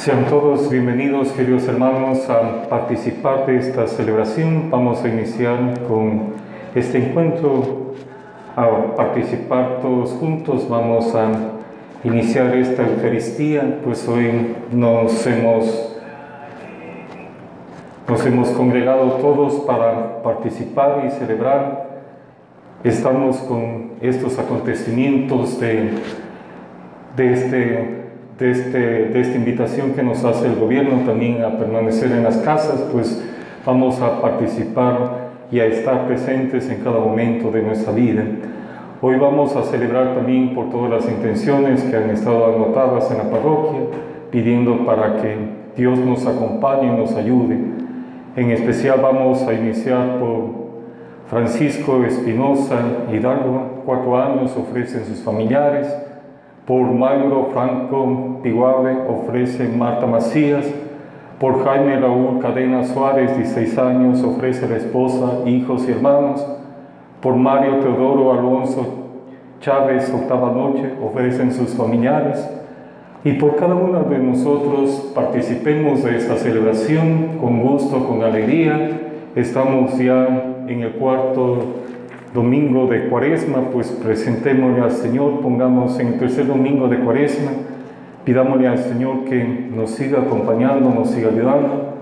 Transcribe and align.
Sean 0.00 0.24
todos 0.30 0.70
bienvenidos, 0.70 1.28
queridos 1.32 1.68
hermanos, 1.68 2.26
a 2.30 2.70
participar 2.70 3.44
de 3.44 3.58
esta 3.58 3.86
celebración. 3.86 4.70
Vamos 4.70 5.04
a 5.04 5.08
iniciar 5.08 5.78
con 5.86 6.36
este 6.74 6.96
encuentro, 6.96 7.92
a 8.56 8.94
participar 8.96 9.80
todos 9.82 10.12
juntos. 10.12 10.66
Vamos 10.70 11.14
a 11.14 11.30
iniciar 12.02 12.56
esta 12.56 12.82
Eucaristía, 12.82 13.80
pues 13.84 14.08
hoy 14.08 14.56
nos 14.72 15.26
hemos, 15.26 15.98
nos 18.08 18.24
hemos 18.24 18.48
congregado 18.52 19.18
todos 19.20 19.52
para 19.66 20.22
participar 20.22 21.04
y 21.06 21.10
celebrar. 21.10 22.00
Estamos 22.84 23.36
con 23.40 23.90
estos 24.00 24.38
acontecimientos 24.38 25.60
de, 25.60 25.90
de, 27.16 27.32
este, 27.34 27.99
de, 28.40 28.50
este, 28.50 28.78
de 28.78 29.20
esta 29.20 29.36
invitación 29.36 29.92
que 29.92 30.02
nos 30.02 30.24
hace 30.24 30.46
el 30.46 30.56
gobierno 30.56 31.02
también 31.04 31.44
a 31.44 31.58
permanecer 31.58 32.10
en 32.10 32.24
las 32.24 32.38
casas, 32.38 32.86
pues 32.90 33.22
vamos 33.66 34.00
a 34.00 34.20
participar 34.22 35.30
y 35.52 35.60
a 35.60 35.66
estar 35.66 36.06
presentes 36.06 36.68
en 36.70 36.82
cada 36.82 36.98
momento 36.98 37.50
de 37.50 37.62
nuestra 37.62 37.92
vida. 37.92 38.24
Hoy 39.02 39.16
vamos 39.16 39.54
a 39.56 39.62
celebrar 39.64 40.14
también 40.14 40.54
por 40.54 40.70
todas 40.70 40.90
las 40.90 41.10
intenciones 41.10 41.82
que 41.82 41.96
han 41.96 42.10
estado 42.10 42.54
anotadas 42.54 43.10
en 43.10 43.18
la 43.18 43.30
parroquia, 43.30 43.80
pidiendo 44.30 44.86
para 44.86 45.16
que 45.20 45.36
Dios 45.76 45.98
nos 45.98 46.26
acompañe 46.26 46.86
y 46.86 46.96
nos 46.96 47.14
ayude. 47.14 47.58
En 48.36 48.50
especial 48.52 49.00
vamos 49.02 49.42
a 49.42 49.52
iniciar 49.52 50.18
por 50.18 50.70
Francisco 51.28 52.04
Espinosa 52.04 52.80
Hidalgo, 53.12 53.82
cuatro 53.84 54.18
años, 54.18 54.56
ofrecen 54.56 55.04
sus 55.04 55.20
familiares. 55.20 55.94
Por 56.70 56.92
Mauro 56.92 57.48
Franco 57.52 58.38
Piguave, 58.44 58.96
ofrece 59.08 59.66
Marta 59.66 60.06
Macías. 60.06 60.64
Por 61.40 61.64
Jaime 61.64 61.98
Raúl 61.98 62.38
Cadena 62.38 62.84
Suárez, 62.84 63.36
16 63.36 63.76
años, 63.76 64.22
ofrece 64.22 64.68
la 64.68 64.76
esposa, 64.76 65.40
hijos 65.46 65.88
y 65.88 65.90
hermanos 65.90 66.46
por 67.20 67.34
Mario 67.34 67.80
Teodoro 67.80 68.32
Alonso 68.32 68.86
Chávez, 69.60 70.14
octava 70.14 70.52
noche, 70.52 70.92
ofrecen 71.04 71.52
sus 71.52 71.70
familiares. 71.70 72.48
Y 73.24 73.32
por 73.32 73.56
cada 73.56 73.74
uno 73.74 74.04
de 74.04 74.18
nosotros 74.18 75.10
participemos 75.12 76.04
de 76.04 76.18
esta 76.18 76.36
celebración 76.36 77.38
con 77.40 77.62
gusto, 77.62 78.06
con 78.06 78.22
alegría. 78.22 78.90
Estamos 79.34 79.98
ya 79.98 80.62
en 80.68 80.82
el 80.82 80.92
cuarto 80.92 81.64
domingo 82.34 82.86
de 82.86 83.08
Cuaresma, 83.08 83.70
pues 83.72 83.88
presentémosle 83.88 84.82
al 84.82 84.92
Señor, 84.92 85.40
pongamos 85.40 85.98
en 85.98 86.08
el 86.08 86.18
tercer 86.18 86.46
domingo 86.46 86.88
de 86.88 86.98
Cuaresma, 86.98 87.50
pidámosle 88.24 88.68
al 88.68 88.78
Señor 88.78 89.24
que 89.24 89.42
nos 89.74 89.90
siga 89.90 90.20
acompañando, 90.20 90.90
nos 90.90 91.10
siga 91.10 91.28
ayudando. 91.30 91.94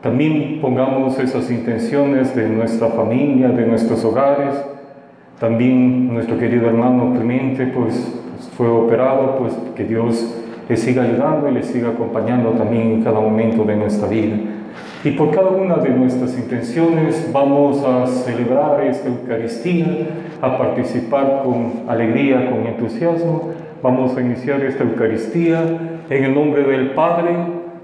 También 0.00 0.60
pongamos 0.60 1.18
esas 1.18 1.50
intenciones 1.50 2.34
de 2.34 2.48
nuestra 2.48 2.88
familia, 2.88 3.48
de 3.48 3.66
nuestros 3.66 4.04
hogares. 4.04 4.54
También 5.40 6.12
nuestro 6.12 6.38
querido 6.38 6.68
hermano 6.68 7.12
Clemente, 7.14 7.66
pues 7.66 8.20
fue 8.56 8.68
operado, 8.68 9.36
pues 9.38 9.56
que 9.76 9.84
Dios 9.84 10.36
le 10.68 10.76
siga 10.76 11.02
ayudando 11.02 11.48
y 11.48 11.54
le 11.54 11.62
siga 11.62 11.90
acompañando 11.90 12.50
también 12.50 12.92
en 12.92 13.02
cada 13.02 13.20
momento 13.20 13.64
de 13.64 13.76
nuestra 13.76 14.08
vida. 14.08 14.36
Y 15.04 15.12
por 15.12 15.30
cada 15.30 15.50
una 15.50 15.76
de 15.76 15.90
nuestras 15.90 16.36
intenciones 16.36 17.30
vamos 17.32 17.84
a 17.84 18.04
celebrar 18.08 18.82
esta 18.82 19.08
Eucaristía, 19.08 19.86
a 20.42 20.58
participar 20.58 21.42
con 21.44 21.84
alegría, 21.88 22.50
con 22.50 22.66
entusiasmo. 22.66 23.52
Vamos 23.80 24.16
a 24.16 24.20
iniciar 24.20 24.60
esta 24.62 24.82
Eucaristía 24.82 25.62
en 26.10 26.24
el 26.24 26.34
nombre 26.34 26.64
del 26.64 26.90
Padre, 26.90 27.30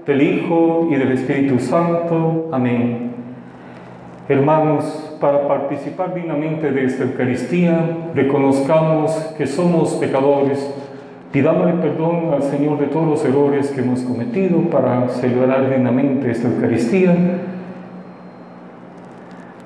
del 0.05 0.21
Hijo 0.21 0.89
y 0.91 0.95
del 0.95 1.13
Espíritu 1.13 1.57
Santo. 1.59 2.49
Amén. 2.51 3.11
Hermanos, 4.27 5.15
para 5.21 5.47
participar 5.47 6.13
dignamente 6.13 6.69
de 6.71 6.83
esta 6.83 7.03
Eucaristía, 7.03 8.09
reconozcamos 8.13 9.11
que 9.37 9.47
somos 9.47 9.93
pecadores. 9.93 10.69
Pidámosle 11.35 11.73
perdón 11.81 12.33
al 12.33 12.43
Señor 12.43 12.79
de 12.79 12.85
todos 12.85 13.09
los 13.09 13.25
errores 13.25 13.69
que 13.71 13.81
hemos 13.81 13.99
cometido 14.03 14.57
para 14.71 15.09
celebrar 15.09 15.69
dignamente 15.69 16.31
esta 16.31 16.47
Eucaristía. 16.47 17.13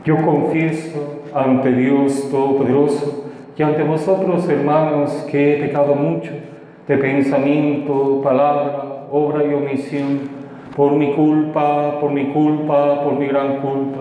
Yo 0.04 0.18
confieso 0.26 1.22
ante 1.32 1.72
Dios 1.74 2.28
Todopoderoso 2.32 3.26
y 3.56 3.62
ante 3.62 3.84
vosotros, 3.84 4.50
hermanos, 4.50 5.12
que 5.30 5.54
he 5.54 5.68
pecado 5.68 5.94
mucho 5.94 6.32
de 6.88 6.98
pensamiento, 6.98 8.20
palabra, 8.24 9.06
obra 9.12 9.44
y 9.44 9.54
omisión, 9.54 10.22
por 10.76 10.94
mi 10.94 11.14
culpa, 11.14 12.00
por 12.02 12.12
mi 12.12 12.34
culpa, 12.34 13.04
por 13.04 13.14
mi 13.14 13.28
gran 13.28 13.58
culpa. 13.58 14.00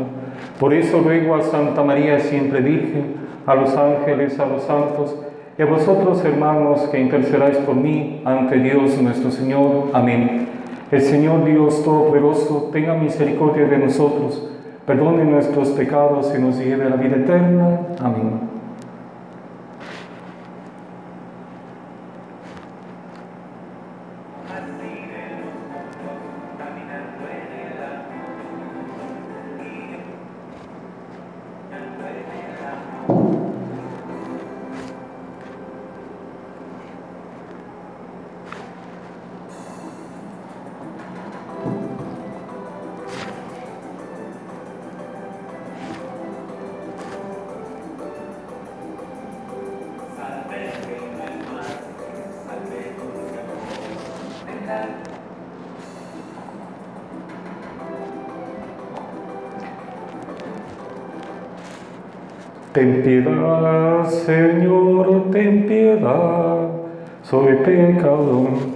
Por 0.58 0.72
eso 0.72 1.00
ruego 1.00 1.34
a 1.34 1.42
Santa 1.42 1.84
María 1.84 2.18
siempre 2.18 2.62
Virgen, 2.62 3.28
a 3.44 3.54
los 3.54 3.76
ángeles, 3.76 4.40
a 4.40 4.46
los 4.46 4.62
santos, 4.62 5.14
y 5.58 5.62
a 5.62 5.66
vosotros, 5.66 6.24
hermanos, 6.24 6.82
que 6.82 7.00
intercedáis 7.00 7.56
por 7.58 7.74
mí 7.74 8.22
ante 8.24 8.58
Dios 8.60 8.96
nuestro 9.02 9.32
Señor. 9.32 9.88
Amén. 9.92 10.46
El 10.92 11.00
Señor 11.00 11.44
Dios 11.44 11.82
Todopoderoso 11.82 12.70
tenga 12.72 12.94
misericordia 12.94 13.66
de 13.66 13.78
nosotros, 13.78 14.48
perdone 14.86 15.24
nuestros 15.24 15.70
pecados 15.70 16.32
y 16.36 16.40
nos 16.40 16.58
lleve 16.58 16.84
a 16.84 16.90
la 16.90 16.96
vida 16.96 17.16
eterna. 17.16 17.80
Amén. 18.00 18.47
Ten 62.78 63.02
piedad, 63.02 64.08
Señor, 64.08 65.32
ten 65.32 65.66
piedad, 65.66 66.68
soy 67.24 67.56
pecador. 67.64 68.67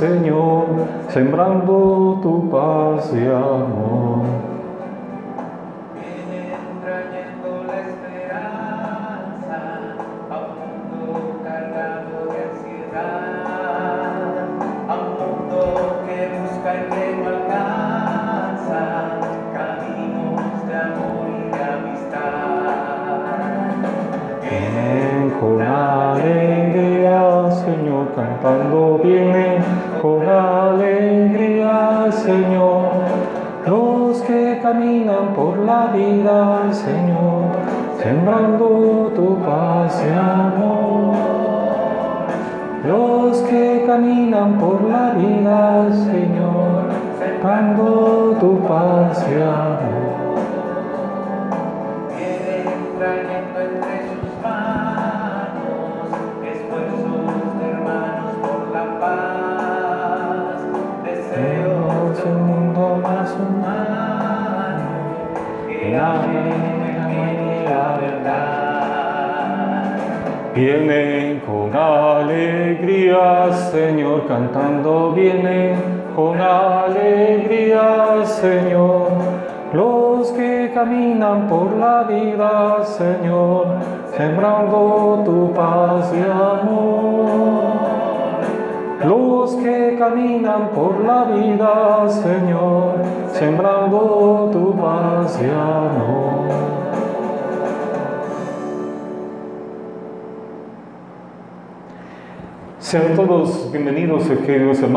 Señor, 0.00 0.66
sembrando 1.08 2.18
tu 2.22 2.48
paz. 2.50 3.12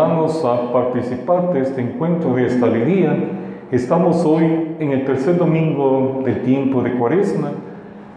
Hermanos, 0.10 0.44
a 0.44 0.74
participar 0.74 1.54
de 1.54 1.62
este 1.62 1.82
encuentro 1.82 2.34
de 2.34 2.48
esta 2.48 2.66
alegría. 2.66 3.16
Estamos 3.72 4.26
hoy 4.26 4.76
en 4.80 4.92
el 4.92 5.06
tercer 5.06 5.38
domingo 5.38 6.22
del 6.26 6.42
tiempo 6.42 6.82
de 6.82 6.94
Cuaresma. 6.94 7.52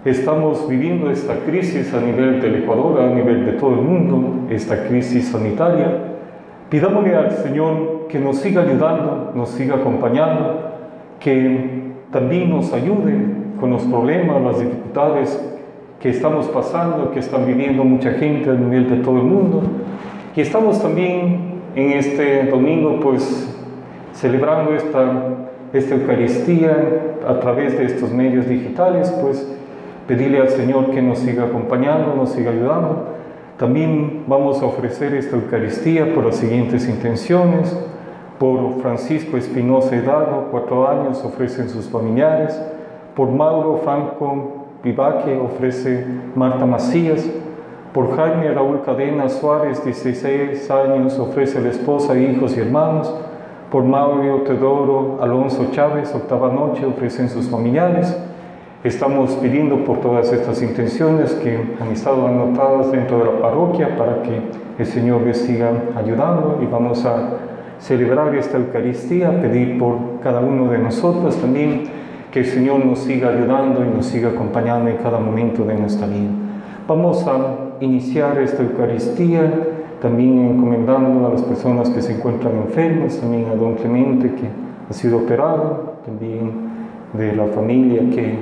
Estamos 0.02 0.66
viviendo 0.68 1.10
esta 1.10 1.34
crisis 1.40 1.92
a 1.92 2.00
nivel 2.00 2.40
del 2.40 2.62
Ecuador, 2.62 2.98
a 2.98 3.14
nivel 3.14 3.44
de 3.44 3.52
todo 3.52 3.74
el 3.74 3.82
mundo, 3.82 4.46
esta 4.48 4.84
crisis 4.88 5.28
sanitaria. 5.28 6.14
Pidámosle 6.70 7.14
al 7.14 7.30
Señor 7.30 8.06
que 8.08 8.18
nos 8.18 8.38
siga 8.38 8.62
ayudando, 8.62 9.32
nos 9.34 9.50
siga 9.50 9.76
acompañando, 9.76 10.60
que 11.20 11.92
también 12.10 12.48
nos 12.48 12.72
ayude 12.72 13.14
con 13.60 13.70
los 13.70 13.82
problemas, 13.82 14.40
las 14.40 14.60
dificultades 14.60 15.56
que 16.00 16.08
estamos 16.08 16.46
pasando, 16.46 17.10
que 17.10 17.18
están 17.18 17.44
viviendo 17.44 17.84
mucha 17.84 18.12
gente 18.12 18.48
a 18.48 18.54
nivel 18.54 18.88
de 18.88 18.96
todo 18.96 19.18
el 19.18 19.24
mundo. 19.24 19.62
Y 20.34 20.40
estamos 20.40 20.80
también 20.80 21.51
en 21.74 21.92
este 21.92 22.44
domingo, 22.44 23.00
pues, 23.00 23.48
celebrando 24.12 24.74
esta, 24.74 25.12
esta 25.72 25.94
Eucaristía 25.94 26.76
a 27.26 27.40
través 27.40 27.78
de 27.78 27.86
estos 27.86 28.12
medios 28.12 28.48
digitales, 28.48 29.10
pues, 29.22 29.46
pedirle 30.06 30.40
al 30.40 30.50
Señor 30.50 30.90
que 30.90 31.00
nos 31.00 31.18
siga 31.18 31.44
acompañando, 31.44 32.14
nos 32.14 32.30
siga 32.30 32.50
ayudando. 32.50 33.08
También 33.58 34.24
vamos 34.26 34.60
a 34.60 34.66
ofrecer 34.66 35.14
esta 35.14 35.36
Eucaristía 35.36 36.14
por 36.14 36.26
las 36.26 36.36
siguientes 36.36 36.88
intenciones. 36.88 37.76
Por 38.38 38.80
Francisco 38.80 39.36
Espinosa 39.36 39.94
Hidalgo, 39.94 40.48
cuatro 40.50 40.88
años, 40.88 41.24
ofrecen 41.24 41.68
sus 41.68 41.88
familiares. 41.88 42.60
Por 43.14 43.30
Mauro 43.30 43.80
Franco 43.84 44.66
Vivaque 44.82 45.38
ofrece 45.38 46.04
Marta 46.34 46.66
Macías. 46.66 47.24
Por 47.92 48.16
Jaime 48.16 48.50
Raúl 48.54 48.80
Cadena 48.86 49.28
Suárez, 49.28 49.84
16 49.84 50.70
años, 50.70 51.18
ofrece 51.18 51.60
la 51.60 51.68
esposa, 51.68 52.16
hijos 52.16 52.56
y 52.56 52.60
hermanos. 52.60 53.14
Por 53.70 53.84
Mauro 53.84 54.44
Teodoro 54.44 55.18
Alonso 55.20 55.66
Chávez, 55.72 56.14
octava 56.14 56.50
noche, 56.50 56.86
ofrecen 56.86 57.28
sus 57.28 57.50
familiares. 57.50 58.16
Estamos 58.82 59.32
pidiendo 59.32 59.84
por 59.84 60.00
todas 60.00 60.32
estas 60.32 60.62
intenciones 60.62 61.34
que 61.34 61.76
han 61.78 61.88
estado 61.88 62.26
anotadas 62.26 62.92
dentro 62.92 63.18
de 63.18 63.24
la 63.26 63.40
parroquia 63.42 63.94
para 63.98 64.22
que 64.22 64.40
el 64.78 64.86
Señor 64.86 65.20
les 65.20 65.42
siga 65.42 65.70
ayudando 65.94 66.60
y 66.62 66.66
vamos 66.66 67.04
a 67.04 67.28
celebrar 67.78 68.34
esta 68.34 68.56
Eucaristía, 68.56 69.38
pedir 69.42 69.78
por 69.78 69.98
cada 70.22 70.40
uno 70.40 70.72
de 70.72 70.78
nosotros 70.78 71.36
también 71.36 71.84
que 72.30 72.40
el 72.40 72.46
Señor 72.46 72.86
nos 72.86 73.00
siga 73.00 73.28
ayudando 73.28 73.84
y 73.84 73.94
nos 73.94 74.06
siga 74.06 74.30
acompañando 74.30 74.88
en 74.88 74.96
cada 74.96 75.18
momento 75.18 75.64
de 75.64 75.74
nuestra 75.74 76.06
vida. 76.06 76.30
Vamos 76.88 77.26
a 77.28 77.71
iniciar 77.80 78.38
esta 78.38 78.62
Eucaristía 78.62 79.52
también 80.02 80.38
encomendando 80.40 81.28
a 81.28 81.30
las 81.30 81.42
personas 81.42 81.88
que 81.90 82.02
se 82.02 82.14
encuentran 82.14 82.56
enfermas, 82.56 83.18
también 83.18 83.46
a 83.46 83.54
don 83.54 83.76
Clemente 83.76 84.34
que 84.34 84.48
ha 84.90 84.92
sido 84.92 85.18
operado, 85.18 85.94
también 86.04 86.50
de 87.12 87.36
la 87.36 87.46
familia 87.46 88.00
que 88.10 88.34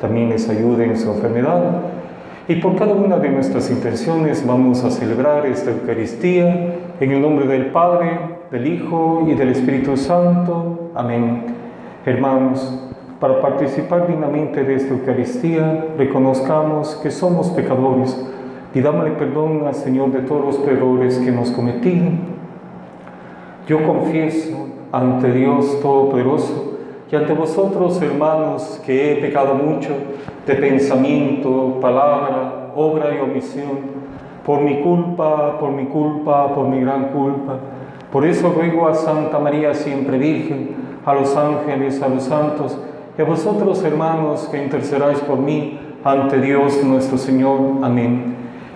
también 0.00 0.30
les 0.30 0.48
ayude 0.48 0.84
en 0.84 0.96
su 0.96 1.08
enfermedad. 1.12 1.82
Y 2.48 2.56
por 2.56 2.74
cada 2.74 2.94
una 2.94 3.18
de 3.18 3.28
nuestras 3.28 3.70
intenciones 3.70 4.44
vamos 4.44 4.82
a 4.82 4.90
celebrar 4.90 5.46
esta 5.46 5.70
Eucaristía 5.70 6.74
en 6.98 7.12
el 7.12 7.22
nombre 7.22 7.46
del 7.46 7.66
Padre, 7.66 8.18
del 8.50 8.66
Hijo 8.66 9.24
y 9.28 9.34
del 9.34 9.50
Espíritu 9.50 9.96
Santo. 9.96 10.90
Amén. 10.96 11.44
Hermanos, 12.04 12.88
para 13.20 13.40
participar 13.40 14.08
dignamente 14.08 14.64
de 14.64 14.74
esta 14.74 14.92
Eucaristía, 14.92 15.86
reconozcamos 15.96 16.96
que 16.96 17.12
somos 17.12 17.50
pecadores. 17.50 18.20
Pidámosle 18.72 19.10
perdón 19.12 19.64
al 19.66 19.74
Señor 19.74 20.12
de 20.12 20.20
todos 20.20 20.56
los 20.56 20.66
errores 20.66 21.18
que 21.18 21.28
hemos 21.28 21.50
cometido. 21.50 22.06
Yo 23.68 23.86
confieso 23.86 24.66
ante 24.90 25.30
Dios 25.30 25.80
Todopoderoso 25.82 26.78
y 27.10 27.16
ante 27.16 27.34
vosotros, 27.34 28.00
hermanos, 28.00 28.80
que 28.86 29.12
he 29.12 29.16
pecado 29.16 29.54
mucho 29.54 29.90
de 30.46 30.54
pensamiento, 30.54 31.78
palabra, 31.82 32.72
obra 32.74 33.14
y 33.14 33.20
omisión, 33.20 34.02
por 34.46 34.62
mi 34.62 34.80
culpa, 34.80 35.58
por 35.58 35.70
mi 35.72 35.84
culpa, 35.84 36.54
por 36.54 36.66
mi 36.68 36.80
gran 36.80 37.08
culpa. 37.08 37.58
Por 38.10 38.24
eso 38.24 38.54
ruego 38.56 38.88
a 38.88 38.94
Santa 38.94 39.38
María 39.38 39.74
siempre 39.74 40.16
Virgen, 40.16 40.70
a 41.04 41.12
los 41.14 41.36
ángeles, 41.36 42.00
a 42.00 42.08
los 42.08 42.22
santos, 42.22 42.78
y 43.18 43.20
a 43.20 43.24
vosotros, 43.26 43.84
hermanos, 43.84 44.48
que 44.50 44.64
intercedáis 44.64 45.18
por 45.18 45.38
mí 45.38 45.78
ante 46.02 46.40
Dios 46.40 46.82
nuestro 46.82 47.18
Señor. 47.18 47.60
Amén. 47.82 48.41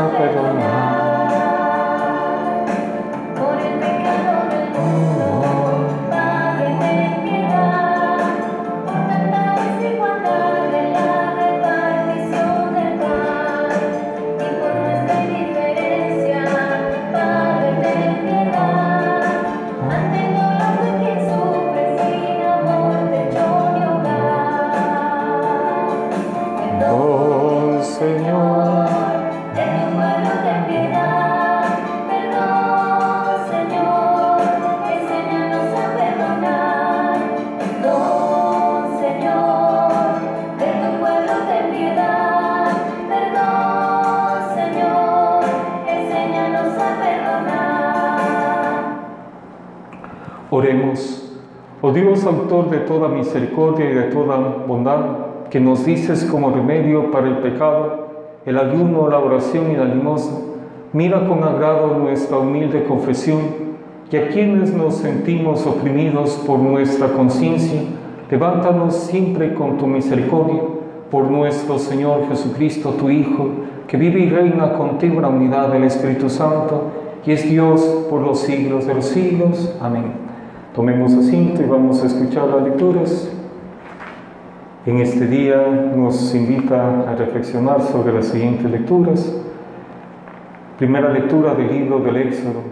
생각해보면 0.00 0.89
misericordia 53.30 53.90
y 53.90 53.94
de 53.94 54.02
toda 54.04 54.38
bondad, 54.66 55.00
que 55.50 55.60
nos 55.60 55.84
dices 55.84 56.24
como 56.24 56.50
remedio 56.50 57.10
para 57.10 57.28
el 57.28 57.38
pecado, 57.38 58.08
el 58.44 58.58
ayuno, 58.58 59.08
la 59.08 59.18
oración 59.18 59.70
y 59.70 59.76
la 59.76 59.84
limosna, 59.84 60.38
mira 60.92 61.28
con 61.28 61.44
agrado 61.44 61.96
nuestra 61.98 62.38
humilde 62.38 62.84
confesión 62.84 63.70
y 64.10 64.16
a 64.16 64.28
quienes 64.28 64.74
nos 64.74 64.96
sentimos 64.96 65.64
oprimidos 65.66 66.42
por 66.44 66.58
nuestra 66.58 67.08
conciencia, 67.12 67.82
levántanos 68.28 68.94
siempre 68.94 69.54
con 69.54 69.78
tu 69.78 69.86
misericordia 69.86 70.62
por 71.10 71.30
nuestro 71.30 71.78
Señor 71.78 72.28
Jesucristo, 72.28 72.90
tu 72.90 73.10
Hijo, 73.10 73.48
que 73.86 73.96
vive 73.96 74.20
y 74.20 74.30
reina 74.30 74.72
contigo 74.74 75.16
en 75.16 75.22
la 75.22 75.28
unidad 75.28 75.68
del 75.68 75.84
Espíritu 75.84 76.28
Santo 76.28 76.84
y 77.24 77.32
es 77.32 77.48
Dios 77.48 77.80
por 78.08 78.22
los 78.22 78.40
siglos 78.40 78.86
de 78.86 78.94
los 78.94 79.04
siglos. 79.04 79.76
Amén. 79.80 80.29
Tomemos 80.74 81.12
asiento 81.14 81.62
y 81.62 81.66
vamos 81.66 82.00
a 82.00 82.06
escuchar 82.06 82.46
las 82.46 82.62
lecturas. 82.62 83.28
En 84.86 84.98
este 84.98 85.26
día 85.26 85.66
nos 85.96 86.32
invita 86.32 87.10
a 87.10 87.16
reflexionar 87.16 87.82
sobre 87.82 88.12
las 88.12 88.26
siguientes 88.26 88.70
lecturas. 88.70 89.34
Primera 90.78 91.08
lectura 91.08 91.54
del 91.54 91.72
libro 91.72 91.98
del 91.98 92.18
Éxodo. 92.18 92.62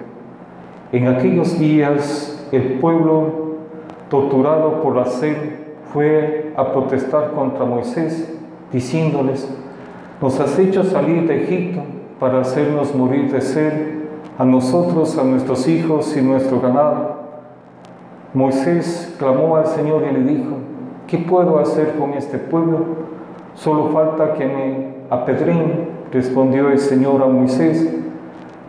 En 0.93 1.09
aquellos 1.09 1.59
días 1.59 2.49
el 2.53 2.75
pueblo, 2.75 3.57
torturado 4.09 4.81
por 4.81 4.95
la 4.95 5.07
sed, 5.07 5.37
fue 5.93 6.53
a 6.57 6.73
protestar 6.73 7.33
contra 7.33 7.65
Moisés, 7.65 8.33
diciéndoles, 8.73 9.53
nos 10.23 10.39
has 10.39 10.57
hecho 10.61 10.85
salir 10.85 11.27
de 11.27 11.43
Egipto 11.43 11.83
para 12.21 12.43
hacernos 12.43 12.95
morir 12.95 13.33
de 13.33 13.41
sed 13.41 13.73
a 14.39 14.45
nosotros, 14.45 15.19
a 15.19 15.25
nuestros 15.25 15.67
hijos 15.67 16.17
y 16.17 16.23
nuestro 16.23 16.61
ganado 16.61 17.28
Moisés 18.39 19.17
clamó 19.19 19.57
al 19.57 19.67
Señor 19.67 20.05
y 20.09 20.15
le 20.15 20.21
dijo, 20.21 20.59
¿qué 21.09 21.19
puedo 21.19 21.59
hacer 21.59 21.97
con 21.99 22.13
este 22.13 22.39
pueblo? 22.39 22.85
Solo 23.57 23.89
falta 23.89 24.35
que 24.35 24.47
me 24.47 24.95
apedren, 25.11 25.89
respondió 26.13 26.71
el 26.71 26.79
Señor 26.79 27.21
a 27.21 27.27
Moisés. 27.27 27.93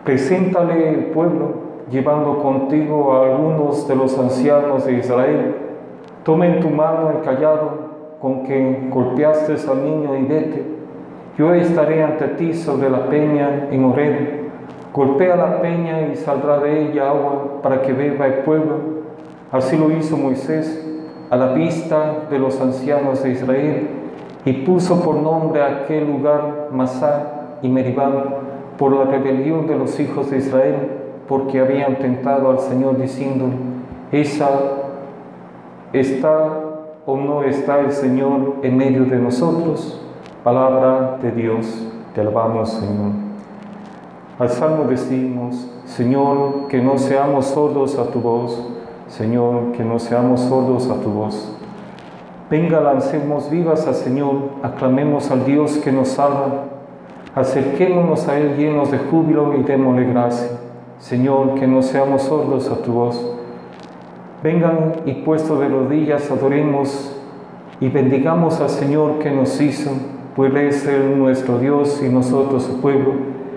Preséntale 0.03 0.89
el 0.89 1.05
pueblo, 1.11 1.51
llevando 1.91 2.39
contigo 2.39 3.13
a 3.13 3.27
algunos 3.27 3.87
de 3.87 3.95
los 3.95 4.17
ancianos 4.17 4.87
de 4.87 4.93
Israel. 4.93 5.55
Toma 6.23 6.47
en 6.47 6.61
tu 6.61 6.69
mano 6.71 7.11
el 7.11 7.21
callado 7.21 7.89
con 8.19 8.45
que 8.45 8.87
golpeaste 8.89 9.53
al 9.69 9.83
niño 9.83 10.17
y 10.17 10.23
vete. 10.23 10.63
Yo 11.37 11.53
estaré 11.53 12.01
ante 12.01 12.27
ti 12.29 12.55
sobre 12.55 12.89
la 12.89 13.07
peña 13.07 13.67
en 13.69 13.85
Oreb. 13.85 14.49
Golpea 14.95 15.35
la 15.35 15.61
peña 15.61 16.07
y 16.11 16.15
saldrá 16.15 16.57
de 16.57 16.89
ella 16.89 17.11
agua 17.11 17.61
para 17.61 17.83
que 17.83 17.93
beba 17.93 18.25
el 18.25 18.33
pueblo 18.39 18.98
Así 19.51 19.75
lo 19.77 19.91
hizo 19.91 20.15
Moisés 20.15 20.85
a 21.29 21.35
la 21.35 21.53
vista 21.53 22.27
de 22.29 22.37
los 22.37 22.59
ancianos 22.61 23.23
de 23.23 23.31
Israel 23.31 23.87
y 24.45 24.53
puso 24.53 25.01
por 25.01 25.15
nombre 25.15 25.63
aquel 25.63 26.07
lugar 26.07 26.69
Masá 26.71 27.57
y 27.61 27.69
Meribá 27.69 28.09
por 28.77 28.93
la 28.93 29.05
rebelión 29.05 29.67
de 29.67 29.75
los 29.75 29.99
hijos 29.99 30.29
de 30.29 30.37
Israel, 30.37 30.75
porque 31.27 31.59
habían 31.59 31.97
tentado 31.97 32.49
al 32.49 32.59
Señor 32.59 32.97
diciendo, 32.97 33.47
esa 34.11 34.49
está 35.91 36.49
o 37.05 37.17
no 37.17 37.43
está 37.43 37.79
el 37.81 37.91
Señor 37.91 38.55
en 38.63 38.77
medio 38.77 39.03
de 39.05 39.17
nosotros. 39.17 40.01
Palabra 40.43 41.17
de 41.21 41.31
Dios, 41.31 41.87
te 42.15 42.21
alabamos 42.21 42.69
Señor. 42.69 43.11
Al 44.39 44.49
Salmo 44.49 44.85
decimos, 44.85 45.69
Señor, 45.85 46.67
que 46.69 46.81
no 46.81 46.97
seamos 46.97 47.47
sordos 47.47 47.97
a 47.99 48.09
tu 48.09 48.21
voz 48.21 48.78
Señor, 49.09 49.71
que 49.71 49.83
no 49.83 49.97
seamos 49.97 50.41
sordos 50.41 50.89
a 50.89 51.01
tu 51.01 51.09
voz. 51.09 51.51
Venga, 52.49 52.79
lancemos 52.79 53.49
vivas 53.49 53.87
al 53.87 53.95
Señor, 53.95 54.35
aclamemos 54.61 55.31
al 55.31 55.45
Dios 55.45 55.77
que 55.77 55.91
nos 55.91 56.09
salva, 56.09 56.65
acerquémonos 57.33 58.27
a 58.27 58.39
Él 58.39 58.55
llenos 58.55 58.91
de 58.91 58.99
júbilo 58.99 59.55
y 59.57 59.63
démosle 59.63 60.05
gracia. 60.05 60.49
Señor, 60.99 61.55
que 61.55 61.65
no 61.65 61.81
seamos 61.81 62.23
sordos 62.23 62.69
a 62.69 62.83
tu 62.83 62.93
voz. 62.93 63.35
Vengan 64.43 64.93
y 65.05 65.13
puesto 65.13 65.59
de 65.59 65.69
rodillas 65.69 66.29
adoremos 66.29 67.15
y 67.79 67.89
bendigamos 67.89 68.61
al 68.61 68.69
Señor 68.69 69.17
que 69.19 69.31
nos 69.31 69.59
hizo, 69.59 69.89
pues 70.35 70.51
Él 70.51 70.57
es 70.57 70.87
nuestro 71.17 71.57
Dios 71.57 72.01
y 72.03 72.09
nosotros 72.09 72.63
su 72.63 72.79
pueblo. 72.79 73.13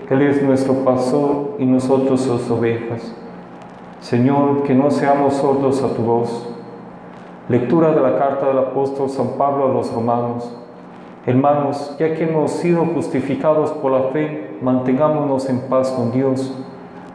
Él 0.09 0.21
es 0.23 0.41
nuestro 0.41 0.73
pastor 0.83 1.55
y 1.59 1.65
nosotros 1.65 2.21
sus 2.21 2.49
ovejas. 2.49 3.13
Señor, 4.03 4.63
que 4.63 4.75
no 4.75 4.91
seamos 4.91 5.35
sordos 5.35 5.81
a 5.81 5.93
tu 5.93 6.01
voz. 6.01 6.45
Lectura 7.47 7.93
de 7.93 8.01
la 8.01 8.17
carta 8.17 8.47
del 8.47 8.57
apóstol 8.57 9.09
San 9.09 9.37
Pablo 9.37 9.63
a 9.63 9.73
los 9.73 9.93
romanos. 9.93 10.53
Hermanos, 11.25 11.95
ya 11.97 12.13
que 12.13 12.25
hemos 12.25 12.51
sido 12.51 12.85
justificados 12.85 13.71
por 13.71 13.93
la 13.93 14.09
fe, 14.09 14.57
mantengámonos 14.61 15.49
en 15.49 15.61
paz 15.69 15.89
con 15.91 16.11
Dios 16.11 16.53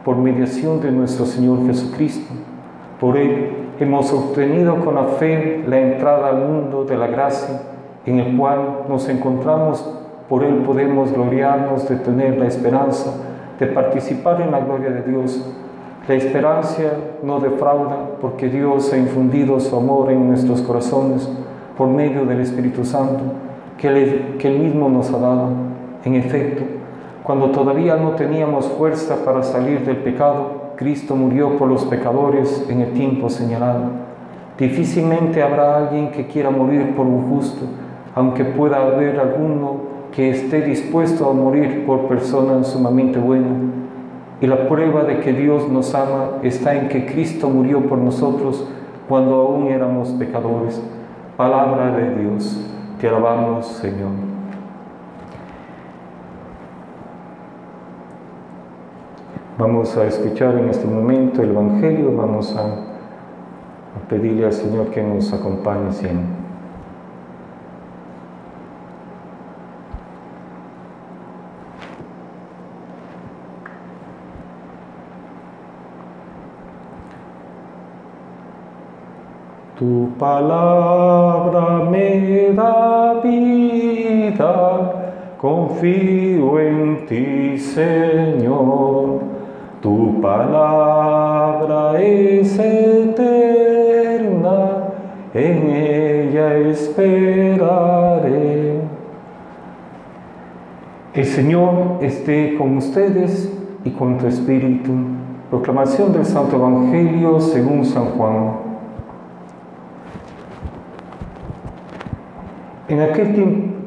por 0.03 0.17
mediación 0.17 0.81
de 0.81 0.91
nuestro 0.91 1.27
Señor 1.27 1.63
Jesucristo. 1.67 2.33
Por 2.99 3.17
Él 3.17 3.51
hemos 3.79 4.11
obtenido 4.11 4.83
con 4.83 4.95
la 4.95 5.03
fe 5.03 5.63
la 5.67 5.79
entrada 5.79 6.29
al 6.29 6.37
mundo 6.37 6.85
de 6.85 6.97
la 6.97 7.05
gracia 7.05 7.61
en 8.07 8.17
el 8.17 8.35
cual 8.35 8.85
nos 8.89 9.07
encontramos. 9.09 9.87
Por 10.27 10.43
Él 10.43 10.63
podemos 10.65 11.11
gloriarnos 11.11 11.87
de 11.87 11.97
tener 11.97 12.39
la 12.39 12.47
esperanza 12.47 13.13
de 13.59 13.67
participar 13.67 14.41
en 14.41 14.49
la 14.51 14.61
gloria 14.61 14.89
de 14.89 15.03
Dios 15.03 15.45
la 16.09 16.15
esperanza 16.15 16.81
no 17.21 17.39
defrauda 17.39 18.17
porque 18.19 18.49
Dios 18.49 18.91
ha 18.91 18.97
infundido 18.97 19.59
su 19.59 19.75
amor 19.75 20.11
en 20.11 20.27
nuestros 20.27 20.59
corazones 20.63 21.29
por 21.77 21.87
medio 21.87 22.25
del 22.25 22.39
Espíritu 22.39 22.83
Santo 22.83 23.19
que 23.77 24.35
que 24.39 24.47
él 24.47 24.57
mismo 24.57 24.89
nos 24.89 25.13
ha 25.13 25.19
dado. 25.19 25.49
En 26.03 26.15
efecto, 26.15 26.63
cuando 27.21 27.51
todavía 27.51 27.95
no 27.95 28.13
teníamos 28.13 28.65
fuerza 28.69 29.23
para 29.23 29.43
salir 29.43 29.85
del 29.85 29.97
pecado, 29.97 30.71
Cristo 30.77 31.15
murió 31.15 31.59
por 31.59 31.67
los 31.67 31.85
pecadores 31.85 32.65
en 32.67 32.81
el 32.81 32.93
tiempo 32.93 33.29
señalado. 33.29 33.83
Difícilmente 34.57 35.43
habrá 35.43 35.77
alguien 35.77 36.09
que 36.09 36.25
quiera 36.25 36.49
morir 36.49 36.95
por 36.95 37.05
un 37.05 37.29
justo, 37.29 37.67
aunque 38.15 38.45
pueda 38.45 38.77
haber 38.77 39.19
alguno 39.19 39.75
que 40.11 40.31
esté 40.31 40.61
dispuesto 40.61 41.29
a 41.29 41.33
morir 41.33 41.85
por 41.85 42.07
personas 42.07 42.65
sumamente 42.65 43.19
buenas 43.19 43.78
y 44.41 44.47
la 44.47 44.67
prueba 44.69 45.03
de 45.03 45.19
que 45.19 45.33
Dios 45.33 45.67
nos 45.69 45.93
ama 45.93 46.39
está 46.43 46.75
en 46.75 46.87
que 46.87 47.05
Cristo 47.05 47.49
murió 47.49 47.81
por 47.87 47.97
nosotros 47.97 48.65
cuando 49.07 49.35
aún 49.35 49.67
éramos 49.67 50.09
pecadores. 50.09 50.81
Palabra 51.35 51.91
de 51.91 52.15
Dios. 52.15 52.65
Te 52.99 53.07
alabamos, 53.07 53.65
Señor. 53.65 54.29
Vamos 59.57 59.97
a 59.97 60.05
escuchar 60.05 60.55
en 60.55 60.69
este 60.69 60.87
momento 60.87 61.43
el 61.43 61.49
Evangelio, 61.49 62.15
vamos 62.15 62.55
a, 62.55 62.85
pedirle 64.07 64.45
al 64.45 64.53
Señor 64.53 64.87
que 64.87 65.03
nos 65.03 65.33
acompañe 65.33 65.91
siempre. 65.91 66.38
Tu 79.79 80.09
palabra 80.19 81.89
me 81.89 82.51
da 82.53 83.21
vida, 83.23 84.57
confío 85.37 86.59
en 86.59 87.05
ti, 87.07 87.57
Señor. 87.57 89.21
Tu 89.81 90.19
palabra 90.19 91.97
es 91.97 92.59
eterna, 92.59 93.69
en 95.33 95.69
ella 95.69 96.57
esperaré. 96.57 97.61
El 101.13 101.25
Señor 101.25 101.99
esté 102.01 102.57
con 102.57 102.75
ustedes 102.75 103.49
y 103.85 103.91
con 103.91 104.17
tu 104.17 104.27
espíritu. 104.27 104.91
Proclamación 105.49 106.11
del 106.11 106.25
Santo 106.25 106.57
Evangelio 106.57 107.39
según 107.39 107.85
San 107.85 108.07
Juan. 108.07 108.68
En 112.89 113.01
aquel 113.01 113.35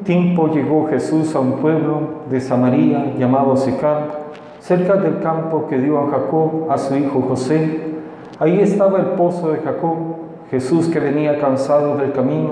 tiempo 0.05 0.47
llegó 0.47 0.87
Jesús 0.87 1.35
a 1.35 1.41
un 1.41 1.55
pueblo 1.55 2.23
de 2.31 2.41
Samaria 2.41 3.15
llamado 3.19 3.57
Sicar, 3.57 4.29
cerca 4.61 4.95
del 4.95 5.19
campo 5.19 5.67
que 5.67 5.77
dio 5.79 5.99
a 5.99 6.09
Jacob 6.09 6.71
a 6.71 6.79
su 6.79 6.95
hijo 6.95 7.21
José. 7.23 7.81
Ahí 8.39 8.61
estaba 8.61 9.01
el 9.01 9.07
pozo 9.17 9.51
de 9.51 9.59
Jacob. 9.59 9.97
Jesús, 10.53 10.87
que 10.87 11.01
venía 11.01 11.41
cansado 11.41 11.97
del 11.97 12.13
camino, 12.13 12.51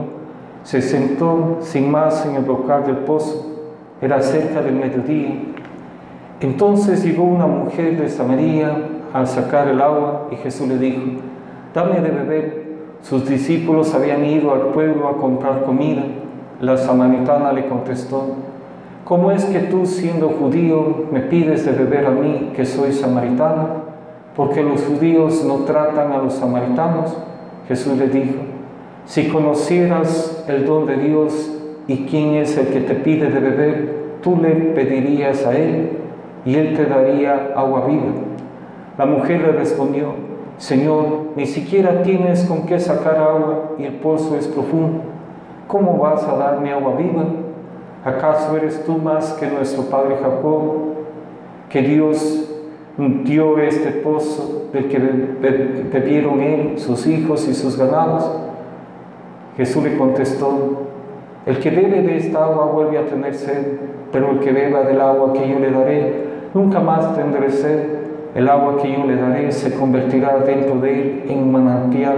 se 0.65 0.83
sentó 0.83 1.59
sin 1.61 1.89
más 1.89 2.27
en 2.27 2.35
el 2.35 2.45
local 2.45 2.85
del 2.85 2.97
pozo. 2.97 3.47
Era 4.03 4.21
cerca 4.21 4.61
del 4.61 4.75
mediodía. 4.75 5.35
Entonces 6.41 7.05
llegó 7.05 7.23
una 7.27 7.47
mujer 7.47 7.97
de 7.97 8.09
Samaria 8.09 8.77
al 9.13 9.29
sacar 9.29 9.69
el 9.69 9.81
agua 9.81 10.27
y 10.33 10.35
Jesús 10.35 10.67
le 10.67 10.79
dijo, 10.79 11.01
dame 11.73 12.01
de 12.01 12.11
beber 12.11 12.71
Sus 13.03 13.29
discípulos 13.29 13.95
habían 13.95 14.25
ido 14.25 14.53
al 14.53 14.73
pueblo 14.73 15.07
a 15.07 15.17
comprar 15.17 15.63
comida. 15.63 16.03
La 16.61 16.77
samaritana 16.77 17.55
le 17.55 17.69
contestó, 17.69 18.35
¿cómo 19.05 19.31
es 19.31 19.47
que 19.47 19.61
tú 19.61 19.87
siendo 19.87 20.29
judío 20.29 21.07
me 21.11 21.21
pides 21.21 21.65
de 21.65 21.73
beber 21.73 22.05
a 22.05 22.11
mí 22.11 22.53
que 22.55 22.67
soy 22.67 22.93
samaritana? 22.93 23.67
Porque 24.37 24.63
los 24.63 24.85
judíos 24.85 25.43
no 25.47 25.65
tratan 25.65 26.13
a 26.13 26.19
los 26.19 26.35
samaritanos. 26.35 27.17
Jesús 27.67 27.97
le 27.97 28.09
dijo, 28.09 28.41
si 29.07 29.29
conocieras 29.29 30.45
el 30.49 30.67
don 30.67 30.85
de 30.85 30.97
Dios 30.97 31.51
y 31.87 32.05
quién 32.05 32.35
es 32.35 32.59
el 32.59 32.67
que 32.67 32.81
te 32.81 32.95
pide 32.95 33.31
de 33.31 33.41
beber, 33.41 33.95
tú 34.23 34.37
le 34.37 34.51
pedirías 34.51 35.47
a 35.47 35.57
él 35.57 35.93
y 36.45 36.57
él 36.57 36.77
te 36.77 36.85
daría 36.85 37.53
agua 37.57 37.87
viva. 37.87 38.13
La 38.99 39.07
mujer 39.07 39.41
le 39.41 39.53
respondió, 39.53 40.13
Señor, 40.59 41.07
ni 41.37 41.47
siquiera 41.47 42.03
tienes 42.03 42.45
con 42.45 42.67
qué 42.67 42.79
sacar 42.79 43.17
agua 43.17 43.77
y 43.79 43.85
el 43.85 43.95
pozo 43.95 44.37
es 44.37 44.47
profundo. 44.47 45.20
¿Cómo 45.71 45.99
vas 45.99 46.25
a 46.25 46.35
darme 46.35 46.73
agua 46.73 46.97
viva? 46.97 47.23
¿Acaso 48.05 48.57
eres 48.57 48.85
tú 48.85 48.99
más 48.99 49.35
que 49.35 49.47
nuestro 49.47 49.85
padre 49.85 50.17
Jacob, 50.21 50.97
que 51.69 51.81
Dios 51.81 52.51
dio 52.97 53.57
este 53.59 53.91
pozo 53.91 54.69
del 54.73 54.89
que 54.89 54.99
bebieron 54.99 56.41
él, 56.41 56.75
sus 56.77 57.07
hijos 57.07 57.47
y 57.47 57.55
sus 57.55 57.79
ganados? 57.79 58.29
Jesús 59.57 59.85
le 59.85 59.97
contestó, 59.97 60.87
el 61.47 61.61
que 61.61 61.71
bebe 61.71 62.03
de 62.03 62.17
esta 62.17 62.47
agua 62.47 62.65
vuelve 62.65 62.99
a 62.99 63.07
tener 63.07 63.35
sed, 63.35 63.79
pero 64.11 64.33
el 64.33 64.41
que 64.41 64.51
beba 64.51 64.83
del 64.83 65.01
agua 65.01 65.33
que 65.35 65.49
yo 65.49 65.61
le 65.61 65.71
daré, 65.71 66.25
nunca 66.53 66.81
más 66.81 67.15
tendré 67.15 67.49
sed. 67.49 68.01
El 68.35 68.49
agua 68.49 68.77
que 68.83 68.93
yo 68.93 69.05
le 69.05 69.15
daré 69.15 69.53
se 69.53 69.73
convertirá 69.75 70.39
dentro 70.39 70.81
de 70.81 70.93
él 70.93 71.25
en 71.29 71.53
manantial 71.53 72.17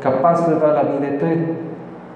capaz 0.00 0.48
de 0.48 0.58
dar 0.60 0.74
la 0.74 0.82
vida 0.82 1.08
eterna. 1.08 1.71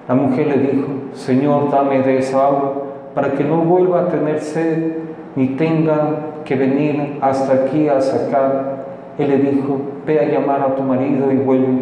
La 0.08 0.14
mujer 0.14 0.46
le 0.46 0.58
dijo, 0.58 0.88
Señor, 1.14 1.70
dame 1.70 2.00
de 2.02 2.18
esa 2.18 2.46
agua 2.46 2.74
para 3.14 3.32
que 3.32 3.42
no 3.42 3.58
vuelva 3.58 4.02
a 4.02 4.08
tener 4.08 4.40
sed 4.40 4.92
ni 5.34 5.48
tenga 5.48 6.42
que 6.44 6.54
venir 6.54 7.18
hasta 7.20 7.52
aquí 7.54 7.88
a 7.88 8.00
sacar. 8.00 8.84
Él 9.18 9.30
le 9.30 9.38
dijo, 9.38 9.80
ve 10.06 10.20
a 10.20 10.28
llamar 10.28 10.60
a 10.60 10.76
tu 10.76 10.82
marido 10.82 11.32
y 11.32 11.36
vuelve. 11.36 11.80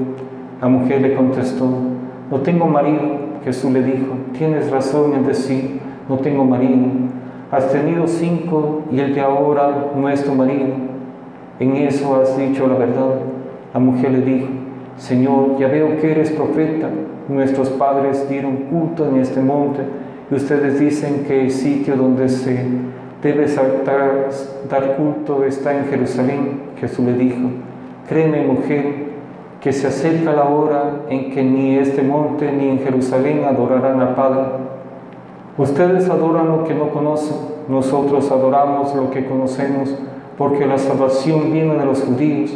La 0.60 0.68
mujer 0.68 1.02
le 1.02 1.14
contestó, 1.14 1.68
no 2.30 2.40
tengo 2.40 2.66
marido. 2.66 3.24
Jesús 3.44 3.70
le 3.72 3.82
dijo, 3.82 4.14
tienes 4.32 4.70
razón 4.70 5.12
en 5.12 5.26
decir, 5.26 5.80
no 6.08 6.16
tengo 6.16 6.44
marido. 6.44 6.86
Has 7.50 7.70
tenido 7.70 8.06
cinco 8.06 8.82
y 8.90 9.00
el 9.00 9.14
de 9.14 9.20
ahora 9.20 9.90
no 9.94 10.08
es 10.08 10.24
tu 10.24 10.32
marido. 10.32 10.68
En 11.60 11.76
eso 11.76 12.20
has 12.20 12.38
dicho 12.38 12.66
la 12.66 12.74
verdad. 12.74 13.16
La 13.74 13.80
mujer 13.80 14.12
le 14.12 14.20
dijo, 14.22 14.48
Señor, 14.96 15.58
ya 15.58 15.68
veo 15.68 15.98
que 16.00 16.12
eres 16.12 16.30
profeta. 16.30 16.88
Nuestros 17.28 17.70
padres 17.70 18.28
dieron 18.28 18.56
culto 18.70 19.06
en 19.06 19.20
este 19.20 19.40
monte 19.40 19.80
y 20.30 20.34
ustedes 20.34 20.78
dicen 20.78 21.24
que 21.26 21.42
el 21.42 21.50
sitio 21.50 21.96
donde 21.96 22.28
se 22.28 22.66
debe 23.22 23.46
dar 24.68 24.96
culto 24.96 25.44
está 25.44 25.76
en 25.76 25.86
Jerusalén. 25.86 26.60
Jesús 26.78 27.04
le 27.04 27.14
dijo, 27.14 27.48
créeme 28.08 28.46
mujer, 28.46 29.14
que 29.60 29.72
se 29.72 29.86
acerca 29.86 30.34
la 30.34 30.44
hora 30.44 31.04
en 31.08 31.30
que 31.30 31.42
ni 31.42 31.78
este 31.78 32.02
monte 32.02 32.52
ni 32.52 32.68
en 32.68 32.80
Jerusalén 32.80 33.44
adorarán 33.44 33.98
al 33.98 34.14
Padre. 34.14 34.42
Ustedes 35.56 36.10
adoran 36.10 36.48
lo 36.48 36.64
que 36.64 36.74
no 36.74 36.90
conocen, 36.90 37.36
nosotros 37.68 38.30
adoramos 38.30 38.94
lo 38.94 39.10
que 39.10 39.24
conocemos, 39.24 39.94
porque 40.36 40.66
la 40.66 40.76
salvación 40.76 41.50
viene 41.50 41.78
de 41.78 41.84
los 41.86 42.02
judíos, 42.02 42.54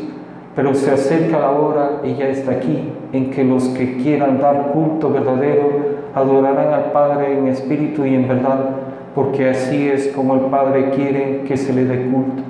pero 0.58 0.74
se 0.74 0.90
acerca 0.90 1.38
la 1.38 1.52
hora 1.52 2.00
y 2.02 2.16
ya 2.16 2.26
está 2.30 2.50
aquí, 2.50 2.90
en 3.12 3.30
que 3.30 3.44
los 3.44 3.68
que 3.68 3.96
quieran 3.98 4.40
dar 4.40 4.72
culto 4.72 5.08
verdadero 5.08 5.70
adorarán 6.16 6.74
al 6.74 6.90
Padre 6.90 7.38
en 7.38 7.46
espíritu 7.46 8.04
y 8.04 8.16
en 8.16 8.26
verdad, 8.26 8.70
porque 9.14 9.50
así 9.50 9.88
es 9.88 10.08
como 10.08 10.34
el 10.34 10.40
Padre 10.50 10.90
quiere 10.90 11.42
que 11.46 11.56
se 11.56 11.72
le 11.72 11.84
dé 11.84 12.10
culto. 12.10 12.42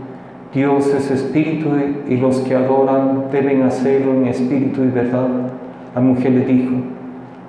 Dios 0.55 0.87
es 0.87 1.11
espíritu 1.11 1.69
y 2.09 2.17
los 2.17 2.39
que 2.39 2.55
adoran 2.55 3.25
deben 3.31 3.65
hacerlo 3.65 4.15
en 4.15 4.29
espíritu 4.29 4.85
y 4.85 4.87
verdad. 4.87 5.29
La 5.95 6.01
mujer 6.01 6.33
le 6.33 6.47
dijo, 6.47 6.77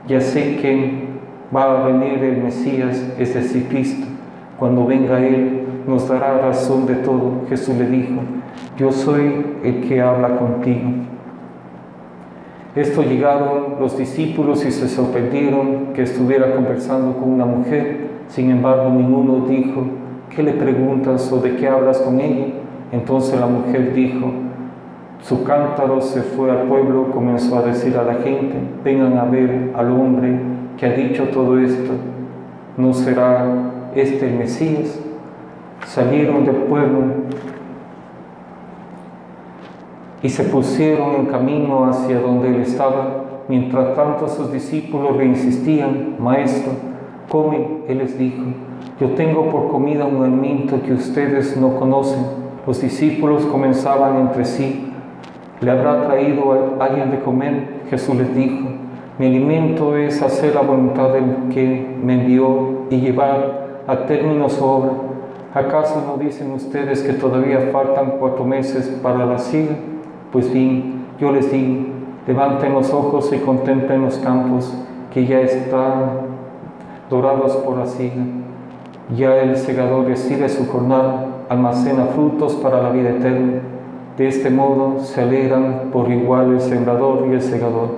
ya 0.09 0.19
sé 0.19 0.57
que 0.57 1.05
va 1.55 1.85
a 1.85 1.87
venir 1.87 2.21
el 2.21 2.43
Mesías, 2.43 3.01
es 3.17 3.33
decir, 3.33 3.67
Cristo. 3.69 4.05
Cuando 4.57 4.85
venga 4.85 5.25
Él, 5.25 5.61
nos 5.87 6.09
dará 6.09 6.37
razón 6.39 6.85
de 6.85 6.95
todo. 6.95 7.45
Jesús 7.47 7.77
le 7.77 7.85
dijo, 7.85 8.19
yo 8.79 8.93
soy 8.93 9.45
el 9.61 9.81
que 9.81 10.01
habla 10.01 10.37
contigo. 10.37 10.89
Esto 12.77 13.03
llegaron 13.03 13.75
los 13.77 13.97
discípulos 13.97 14.65
y 14.65 14.71
se 14.71 14.87
sorprendieron 14.87 15.87
que 15.93 16.03
estuviera 16.03 16.55
conversando 16.55 17.17
con 17.17 17.29
una 17.33 17.45
mujer. 17.45 18.07
Sin 18.29 18.49
embargo, 18.49 18.89
ninguno 18.89 19.47
dijo, 19.47 19.83
¿qué 20.33 20.43
le 20.43 20.53
preguntas 20.53 21.29
o 21.29 21.41
de 21.41 21.57
qué 21.57 21.67
hablas 21.67 21.97
con 21.97 22.21
ella? 22.21 22.45
Entonces 22.93 23.37
la 23.37 23.47
mujer 23.47 23.93
dijo, 23.93 24.31
su 25.23 25.43
cántaro 25.43 25.99
se 25.99 26.21
fue 26.21 26.49
al 26.49 26.63
pueblo, 26.63 27.11
comenzó 27.11 27.57
a 27.57 27.63
decir 27.63 27.97
a 27.97 28.03
la 28.03 28.13
gente, 28.13 28.55
vengan 28.85 29.17
a 29.17 29.25
ver 29.25 29.71
al 29.75 29.91
hombre 29.91 30.39
que 30.77 30.85
ha 30.85 30.91
dicho 30.93 31.25
todo 31.33 31.59
esto, 31.59 31.91
¿no 32.77 32.93
será 32.93 33.45
este 33.93 34.29
el 34.29 34.37
Mesías? 34.37 35.01
Salieron 35.85 36.45
del 36.45 36.55
pueblo 36.55 37.01
y 40.21 40.29
se 40.29 40.43
pusieron 40.43 41.15
en 41.15 41.25
camino 41.27 41.85
hacia 41.85 42.19
donde 42.19 42.49
él 42.49 42.61
estaba. 42.61 43.25
Mientras 43.47 43.95
tanto 43.95 44.27
sus 44.27 44.51
discípulos 44.51 45.17
le 45.17 45.25
insistían, 45.25 46.15
Maestro, 46.19 46.73
come, 47.29 47.83
él 47.87 47.99
les 47.99 48.17
dijo, 48.17 48.43
yo 48.99 49.11
tengo 49.11 49.49
por 49.49 49.69
comida 49.69 50.05
un 50.05 50.23
alimento 50.23 50.81
que 50.81 50.93
ustedes 50.93 51.57
no 51.57 51.75
conocen. 51.79 52.19
Los 52.67 52.81
discípulos 52.81 53.45
comenzaban 53.45 54.17
entre 54.17 54.45
sí, 54.45 54.91
¿le 55.61 55.71
habrá 55.71 56.05
traído 56.05 56.75
alguien 56.79 57.11
de 57.11 57.19
comer? 57.21 57.79
Jesús 57.89 58.15
les 58.15 58.35
dijo, 58.35 58.67
mi 59.17 59.27
alimento 59.27 59.97
es 59.97 60.21
hacer 60.21 60.55
la 60.55 60.61
voluntad 60.61 61.13
del 61.13 61.49
que 61.53 61.97
me 62.03 62.21
envió 62.21 62.85
y 62.89 62.97
llevar 63.01 63.83
a 63.87 64.05
término 64.05 64.47
su 64.49 64.63
obra. 64.63 64.91
¿Acaso 65.53 66.03
no 66.05 66.23
dicen 66.23 66.51
ustedes 66.51 67.01
que 67.01 67.13
todavía 67.13 67.69
faltan 67.73 68.13
cuatro 68.19 68.45
meses 68.45 68.87
para 69.01 69.25
la 69.25 69.39
siega? 69.39 69.75
Pues 70.31 70.51
bien, 70.53 71.05
yo 71.19 71.31
les 71.31 71.51
digo, 71.51 71.85
levanten 72.27 72.73
los 72.73 72.93
ojos 72.93 73.31
y 73.33 73.39
contemplen 73.39 74.03
los 74.03 74.17
campos 74.19 74.73
que 75.11 75.25
ya 75.25 75.41
están 75.41 76.11
dorados 77.09 77.55
por 77.57 77.77
la 77.77 77.87
siega. 77.87 78.23
Ya 79.15 79.37
el 79.37 79.57
segador 79.57 80.05
recibe 80.05 80.47
su 80.47 80.67
jornada 80.67 81.25
almacena 81.49 82.05
frutos 82.13 82.53
para 82.53 82.81
la 82.83 82.91
vida 82.91 83.09
eterna. 83.09 83.61
De 84.17 84.27
este 84.27 84.51
modo 84.51 84.99
se 84.99 85.21
alegran 85.21 85.89
por 85.91 86.11
igual 86.11 86.53
el 86.53 86.61
sembrador 86.61 87.25
y 87.27 87.33
el 87.33 87.41
segador. 87.41 87.89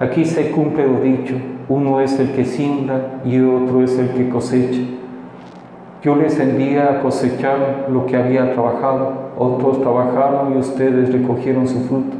Aquí 0.00 0.24
se 0.24 0.50
cumple 0.50 0.88
lo 0.88 1.00
dicho, 1.00 1.36
uno 1.68 2.00
es 2.00 2.18
el 2.18 2.32
que 2.32 2.44
siembra 2.44 3.20
y 3.24 3.40
otro 3.40 3.84
es 3.84 3.96
el 3.96 4.08
que 4.10 4.28
cosecha. 4.28 4.80
Yo 6.02 6.16
les 6.16 6.38
envié 6.40 6.82
a 6.82 7.00
cosechar 7.00 7.86
lo 7.88 8.04
que 8.06 8.16
había 8.16 8.52
trabajado, 8.52 9.23
otros 9.38 9.80
trabajaron 9.80 10.54
y 10.54 10.58
ustedes 10.58 11.12
recogieron 11.12 11.66
su 11.66 11.80
fruto. 11.80 12.16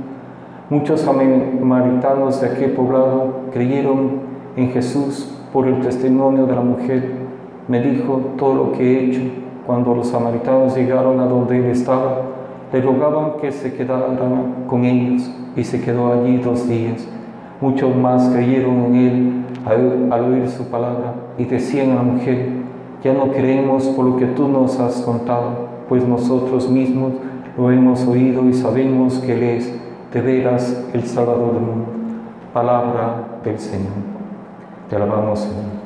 Muchos 0.71 1.03
samaritanos 1.03 2.41
de 2.41 2.49
aquel 2.49 2.73
poblado 2.73 3.51
creyeron 3.53 4.23
en 4.57 4.71
Jesús 4.71 5.35
por 5.53 5.67
el 5.67 5.81
testimonio 5.81 6.47
de 6.47 6.55
la 6.55 6.63
mujer. 6.63 7.13
Me 7.69 7.81
dijo 7.81 8.21
todo 8.39 8.55
lo 8.55 8.73
que 8.73 8.83
he 8.83 9.05
hecho 9.05 9.21
cuando 9.67 9.95
los 9.95 10.09
samaritanos 10.09 10.77
llegaron 10.77 11.21
a 11.21 11.27
donde 11.27 11.59
él 11.59 11.67
estaba, 11.67 12.23
le 12.73 12.81
rogaban 12.81 13.39
que 13.41 13.53
se 13.53 13.75
quedara 13.75 14.07
con 14.67 14.85
ellos 14.85 15.31
y 15.57 15.65
se 15.65 15.81
quedó 15.81 16.13
allí 16.13 16.39
dos 16.39 16.69
días. 16.69 17.07
Muchos 17.61 17.95
más 17.97 18.29
creyeron 18.31 18.85
en 18.87 18.95
él 18.95 19.45
al, 19.65 20.25
oír 20.25 20.49
su 20.49 20.65
palabra 20.65 21.15
y 21.39 21.45
decían 21.45 21.93
a 21.93 21.97
la 21.97 22.03
mujer, 22.03 22.49
ya 23.03 23.13
no 23.13 23.31
creemos 23.33 23.85
por 23.89 24.05
lo 24.05 24.17
que 24.17 24.27
tú 24.27 24.49
nos 24.49 24.79
has 24.81 25.01
contado, 25.03 25.64
pues 25.89 26.07
nosotros 26.07 26.69
mismos 26.69 27.13
lo 27.57 27.71
hemos 27.71 28.07
oído 28.07 28.49
y 28.49 28.55
sabemos 28.55 29.19
que 29.19 29.33
Él 29.35 29.43
es 29.43 29.73
de 30.13 30.21
veras 30.21 30.85
el 30.93 31.05
Salvador 31.05 31.55
del 31.55 31.63
mundo. 31.63 31.87
Palabra 32.53 33.41
del 33.45 33.59
Señor. 33.59 33.93
Te 34.89 34.97
alabamos, 34.97 35.41
Señor. 35.41 35.85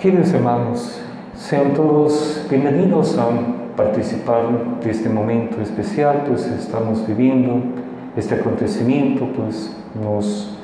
Queridos 0.00 0.32
hermanos, 0.32 1.00
sean 1.34 1.74
todos 1.74 2.46
bienvenidos 2.50 3.16
a 3.18 3.28
participar 3.76 4.44
de 4.82 4.90
este 4.90 5.08
momento 5.08 5.60
especial, 5.60 6.24
pues 6.26 6.46
estamos 6.46 7.06
viviendo 7.06 7.60
este 8.16 8.36
acontecimiento, 8.36 9.26
pues 9.36 9.76
nos, 10.02 10.58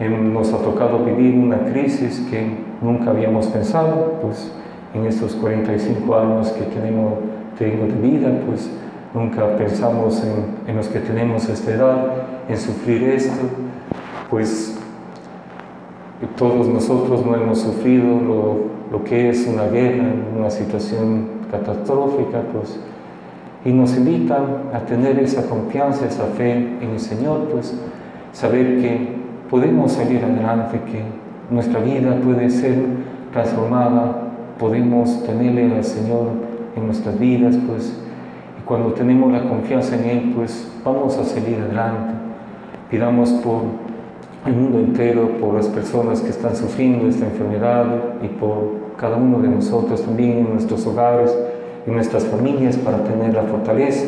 nos 0.00 0.52
ha 0.52 0.58
tocado 0.58 1.04
vivir 1.04 1.34
una 1.36 1.64
crisis 1.66 2.26
que 2.30 2.58
nunca 2.82 3.10
habíamos 3.10 3.46
pensado, 3.46 4.18
pues 4.20 4.52
en 4.94 5.06
estos 5.06 5.34
45 5.34 6.14
años 6.16 6.48
que 6.50 6.62
tenemos 6.64 7.14
tengo 7.60 7.86
de 7.86 8.00
vida, 8.00 8.32
pues 8.46 8.70
nunca 9.12 9.56
pensamos 9.56 10.22
en, 10.66 10.76
los 10.76 10.88
que 10.88 11.00
tenemos 11.00 11.48
esta 11.48 11.72
edad, 11.72 12.06
en 12.48 12.56
sufrir 12.56 13.02
esto, 13.02 13.42
pues 14.30 14.78
todos 16.38 16.68
nosotros 16.68 17.24
no 17.24 17.34
hemos 17.34 17.60
sufrido 17.60 18.18
lo, 18.18 18.56
lo 18.90 19.04
que 19.04 19.28
es 19.28 19.46
una 19.46 19.66
guerra, 19.66 20.04
una 20.36 20.50
situación 20.50 21.28
catastrófica, 21.50 22.40
pues, 22.52 22.80
y 23.62 23.72
nos 23.72 23.94
invitan 23.94 24.70
a 24.72 24.80
tener 24.80 25.18
esa 25.18 25.46
confianza, 25.46 26.06
esa 26.06 26.24
fe 26.24 26.52
en 26.52 26.90
el 26.92 27.00
Señor, 27.00 27.48
pues, 27.52 27.78
saber 28.32 28.80
que 28.80 29.20
podemos 29.50 29.92
salir 29.92 30.24
adelante, 30.24 30.80
que 30.90 31.02
nuestra 31.54 31.80
vida 31.80 32.16
puede 32.24 32.48
ser 32.48 32.76
transformada, 33.32 34.29
podemos 34.60 35.24
tenerle 35.24 35.74
al 35.74 35.82
Señor 35.82 36.26
en 36.76 36.84
nuestras 36.84 37.18
vidas, 37.18 37.56
pues, 37.66 37.96
y 38.58 38.62
cuando 38.64 38.92
tenemos 38.92 39.32
la 39.32 39.48
confianza 39.48 39.96
en 39.96 40.04
Él, 40.04 40.32
pues 40.36 40.70
vamos 40.84 41.16
a 41.16 41.24
salir 41.24 41.58
adelante. 41.58 42.12
Pidamos 42.90 43.30
por 43.30 43.62
el 44.46 44.52
mundo 44.54 44.78
entero, 44.78 45.38
por 45.40 45.54
las 45.54 45.66
personas 45.66 46.20
que 46.20 46.28
están 46.28 46.54
sufriendo 46.54 47.08
esta 47.08 47.24
enfermedad 47.24 47.86
y 48.22 48.28
por 48.28 48.90
cada 48.98 49.16
uno 49.16 49.40
de 49.40 49.48
nosotros 49.48 50.02
también 50.02 50.38
en 50.38 50.52
nuestros 50.52 50.86
hogares, 50.86 51.36
en 51.86 51.94
nuestras 51.94 52.24
familias 52.26 52.76
para 52.76 53.02
tener 53.04 53.32
la 53.32 53.44
fortaleza. 53.44 54.06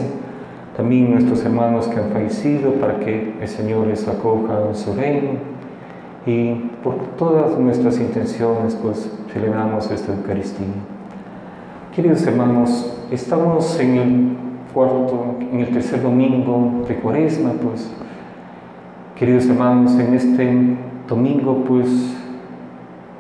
También 0.77 1.13
nuestros 1.13 1.45
hermanos 1.45 1.87
que 1.87 1.99
han 1.99 2.11
fallecido 2.11 2.73
para 2.73 2.99
que 2.99 3.35
el 3.41 3.49
Señor 3.49 3.87
les 3.87 4.07
acoja 4.07 4.69
en 4.69 4.75
su 4.75 4.95
reino. 4.95 5.31
Y 6.25 6.55
por 6.83 6.97
todas 7.19 7.59
nuestras 7.59 7.99
intenciones, 7.99 8.77
pues 8.81 9.11
celebramos 9.33 9.91
esta 9.91 10.13
Eucaristía. 10.13 10.67
Queridos 11.95 12.27
hermanos, 12.27 12.93
estamos 13.11 13.79
en 13.81 13.97
el 13.97 14.37
cuarto, 14.75 15.37
en 15.41 15.61
el 15.61 15.71
tercer 15.71 16.03
domingo 16.03 16.85
de 16.87 16.97
Cuaresma, 16.97 17.53
pues 17.53 17.91
Queridos 19.17 19.47
hermanos, 19.47 19.93
en 20.01 20.15
este 20.15 20.77
domingo 21.09 21.65
pues 21.67 22.17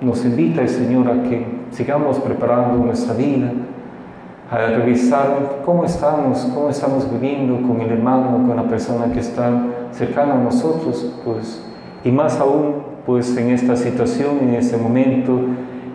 nos 0.01 0.25
invita 0.25 0.63
el 0.63 0.69
Señor 0.69 1.09
a 1.09 1.23
que 1.23 1.47
sigamos 1.71 2.19
preparando 2.19 2.85
nuestra 2.85 3.15
vida, 3.15 3.53
a 4.51 4.67
revisar 4.67 5.63
cómo 5.65 5.85
estamos, 5.85 6.41
cómo 6.53 6.69
estamos 6.71 7.09
viviendo 7.11 7.67
con 7.67 7.81
el 7.81 7.91
hermano, 7.91 8.47
con 8.49 8.57
la 8.57 8.65
persona 8.65 9.13
que 9.13 9.21
está 9.21 9.51
cercana 9.93 10.35
a 10.35 10.39
nosotros, 10.39 11.15
pues, 11.25 11.65
y 12.05 12.11
más 12.11 12.41
aún 12.41 12.83
pues 13.07 13.37
en 13.37 13.51
esta 13.51 13.77
situación, 13.77 14.39
en 14.43 14.55
este 14.55 14.77
momento 14.77 15.39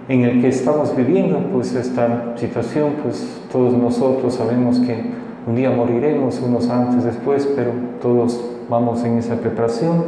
en 0.09 0.21
el 0.21 0.41
que 0.41 0.47
estamos 0.47 0.95
viviendo, 0.95 1.39
pues 1.51 1.73
esta 1.75 2.33
situación, 2.37 2.93
pues 3.03 3.41
todos 3.51 3.73
nosotros 3.73 4.35
sabemos 4.35 4.79
que 4.79 5.03
un 5.45 5.55
día 5.55 5.69
moriremos, 5.69 6.41
unos 6.41 6.69
antes, 6.69 7.03
después, 7.03 7.47
pero 7.55 7.71
todos 8.01 8.39
vamos 8.69 9.03
en 9.03 9.17
esa 9.17 9.35
preparación, 9.35 10.03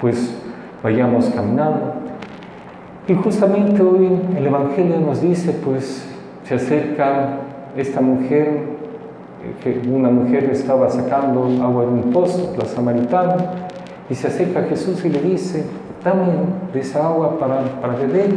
pues 0.00 0.34
vayamos 0.82 1.26
caminando. 1.26 1.94
Y 3.06 3.14
justamente 3.14 3.82
hoy 3.82 4.08
el 4.36 4.46
Evangelio 4.46 4.98
nos 5.00 5.20
dice, 5.20 5.52
pues 5.52 6.06
se 6.44 6.54
acerca 6.54 7.38
esta 7.76 8.00
mujer, 8.00 8.74
que 9.62 9.82
una 9.90 10.08
mujer 10.08 10.44
estaba 10.44 10.88
sacando 10.88 11.44
agua 11.62 11.82
de 11.82 11.88
un 11.88 12.12
pozo, 12.12 12.54
la 12.58 12.64
samaritana, 12.64 13.36
y 14.08 14.14
se 14.14 14.28
acerca 14.28 14.60
a 14.60 14.62
Jesús 14.64 15.04
y 15.04 15.10
le 15.10 15.20
dice, 15.20 15.64
dame 16.02 16.24
de 16.72 16.80
esa 16.80 17.06
agua 17.06 17.38
para, 17.38 17.62
para 17.80 17.94
beber. 17.94 18.30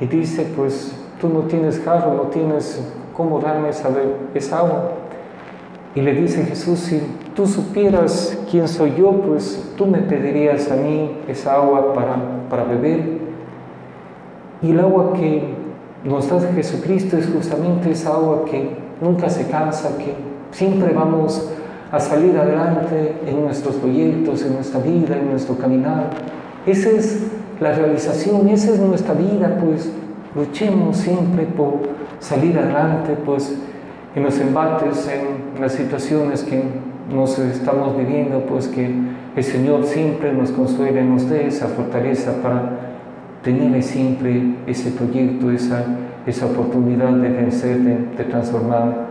Y 0.00 0.06
dice, 0.06 0.52
pues 0.56 0.92
tú 1.20 1.28
no 1.28 1.40
tienes 1.40 1.80
jarro, 1.80 2.14
no 2.14 2.22
tienes 2.24 2.82
cómo 3.16 3.40
darme 3.40 3.70
esa, 3.70 3.88
esa 4.34 4.58
agua. 4.58 4.90
Y 5.94 6.02
le 6.02 6.12
dice 6.12 6.44
Jesús, 6.44 6.78
si 6.80 7.00
tú 7.34 7.46
supieras 7.46 8.38
quién 8.50 8.68
soy 8.68 8.94
yo, 8.96 9.12
pues 9.22 9.72
tú 9.76 9.86
me 9.86 10.00
pedirías 10.00 10.70
a 10.70 10.76
mí 10.76 11.18
esa 11.26 11.54
agua 11.54 11.94
para, 11.94 12.16
para 12.50 12.64
beber. 12.64 13.18
Y 14.60 14.72
el 14.72 14.80
agua 14.80 15.14
que 15.14 15.54
nos 16.04 16.28
da 16.28 16.40
Jesucristo 16.52 17.16
es 17.16 17.28
justamente 17.28 17.90
esa 17.90 18.10
agua 18.10 18.44
que 18.44 18.76
nunca 19.00 19.30
se 19.30 19.48
cansa, 19.48 19.96
que 19.96 20.14
siempre 20.50 20.92
vamos 20.92 21.50
a 21.90 22.00
salir 22.00 22.36
adelante 22.36 23.16
en 23.26 23.44
nuestros 23.44 23.76
proyectos, 23.76 24.42
en 24.42 24.54
nuestra 24.54 24.80
vida, 24.80 25.16
en 25.16 25.30
nuestro 25.30 25.56
caminar. 25.56 26.10
Esa 26.66 26.90
es 26.90 27.26
la 27.60 27.72
realización, 27.72 28.48
esa 28.48 28.72
es 28.72 28.80
nuestra 28.80 29.14
vida, 29.14 29.58
pues 29.62 29.90
luchemos 30.34 30.96
siempre 30.96 31.44
por 31.44 31.80
salir 32.20 32.58
adelante, 32.58 33.16
pues 33.24 33.56
en 34.14 34.22
los 34.22 34.38
embates, 34.40 35.08
en 35.08 35.60
las 35.60 35.72
situaciones 35.72 36.42
que 36.42 36.62
nos 37.12 37.38
estamos 37.38 37.96
viviendo, 37.96 38.40
pues 38.46 38.68
que 38.68 38.90
el 39.36 39.44
Señor 39.44 39.84
siempre 39.84 40.32
nos 40.32 40.50
consuele, 40.50 41.04
nos 41.04 41.28
dé 41.28 41.46
esa 41.46 41.68
fortaleza 41.68 42.42
para 42.42 42.86
tener 43.42 43.82
siempre 43.82 44.54
ese 44.66 44.90
proyecto, 44.90 45.50
esa, 45.50 45.84
esa 46.26 46.46
oportunidad 46.46 47.12
de 47.12 47.28
vencer, 47.28 47.78
de, 47.78 48.24
transformar. 48.24 49.06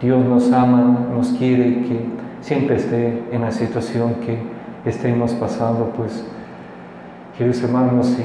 Dios 0.00 0.24
nos 0.24 0.52
ama, 0.52 1.08
nos 1.14 1.30
quiere 1.30 1.82
que 1.82 2.04
siempre 2.40 2.76
esté 2.76 3.22
en 3.32 3.40
la 3.42 3.50
situación 3.50 4.14
que 4.24 4.38
estemos 4.88 5.32
pasando, 5.32 5.92
pues 5.96 6.24
queridos 7.36 7.62
hermanos, 7.62 8.16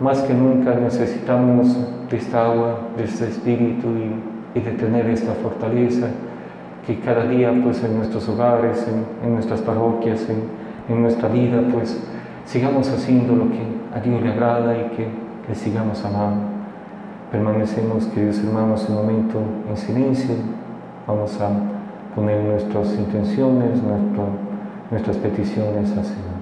más 0.00 0.22
que 0.22 0.34
nunca 0.34 0.74
necesitamos 0.74 1.76
de 2.10 2.16
esta 2.16 2.46
agua, 2.46 2.80
de 2.96 3.04
este 3.04 3.28
espíritu 3.28 3.88
y 3.88 4.32
y 4.54 4.60
de 4.60 4.72
tener 4.72 5.08
esta 5.08 5.32
fortaleza 5.34 6.08
que 6.86 6.98
cada 7.00 7.26
día 7.26 7.52
pues 7.62 7.82
en 7.84 7.96
nuestros 7.96 8.28
hogares, 8.28 8.86
en, 9.22 9.34
nuestras 9.34 9.60
parroquias, 9.60 10.26
en, 10.28 11.02
nuestra 11.02 11.28
vida 11.28 11.62
pues 11.72 12.02
sigamos 12.44 12.90
haciendo 12.90 13.34
lo 13.34 13.48
que 13.50 13.62
a 13.94 14.00
Dios 14.00 14.20
le 14.20 14.32
agrada 14.32 14.76
y 14.76 14.90
que 14.96 15.06
le 15.48 15.54
sigamos 15.54 16.04
amando. 16.04 16.42
Permanecemos, 17.30 18.06
queridos 18.06 18.38
hermanos, 18.40 18.86
un 18.88 18.96
momento 18.96 19.38
en 19.70 19.76
silencio. 19.76 20.34
Vamos 21.06 21.40
a 21.40 21.48
poner 22.14 22.42
nuestras 22.42 22.92
intenciones, 22.94 23.80
nuestras 24.90 25.16
peticiones 25.16 25.96
al 25.96 26.04
Señor. 26.04 26.41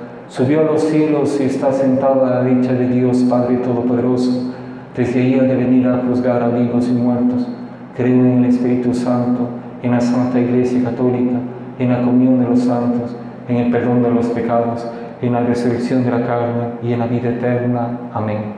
Subió 0.31 0.61
a 0.61 0.63
los 0.63 0.83
cielos 0.83 1.37
y 1.41 1.43
está 1.43 1.73
sentado 1.73 2.25
a 2.25 2.29
la 2.29 2.43
dicha 2.45 2.71
de 2.71 2.87
Dios 2.87 3.17
Padre 3.29 3.57
Todopoderoso. 3.57 4.53
Desde 4.95 5.19
ahí 5.19 5.37
ha 5.37 5.43
de 5.43 5.57
venir 5.57 5.85
a 5.85 5.97
juzgar 6.07 6.41
a 6.41 6.47
vivos 6.47 6.87
y 6.87 6.93
muertos. 6.93 7.49
Creo 7.97 8.13
en 8.13 8.37
el 8.37 8.45
Espíritu 8.45 8.93
Santo, 8.93 9.49
en 9.83 9.91
la 9.91 9.99
Santa 9.99 10.39
Iglesia 10.39 10.85
Católica, 10.85 11.37
en 11.77 11.89
la 11.89 11.97
comunión 11.97 12.39
de 12.39 12.45
los 12.47 12.61
santos, 12.61 13.13
en 13.49 13.57
el 13.57 13.71
perdón 13.73 14.03
de 14.03 14.09
los 14.09 14.27
pecados, 14.27 14.87
en 15.21 15.33
la 15.33 15.41
resurrección 15.41 16.05
de 16.05 16.11
la 16.11 16.25
carne 16.25 16.67
y 16.81 16.93
en 16.93 16.99
la 16.99 17.07
vida 17.07 17.31
eterna. 17.31 17.99
Amén. 18.13 18.53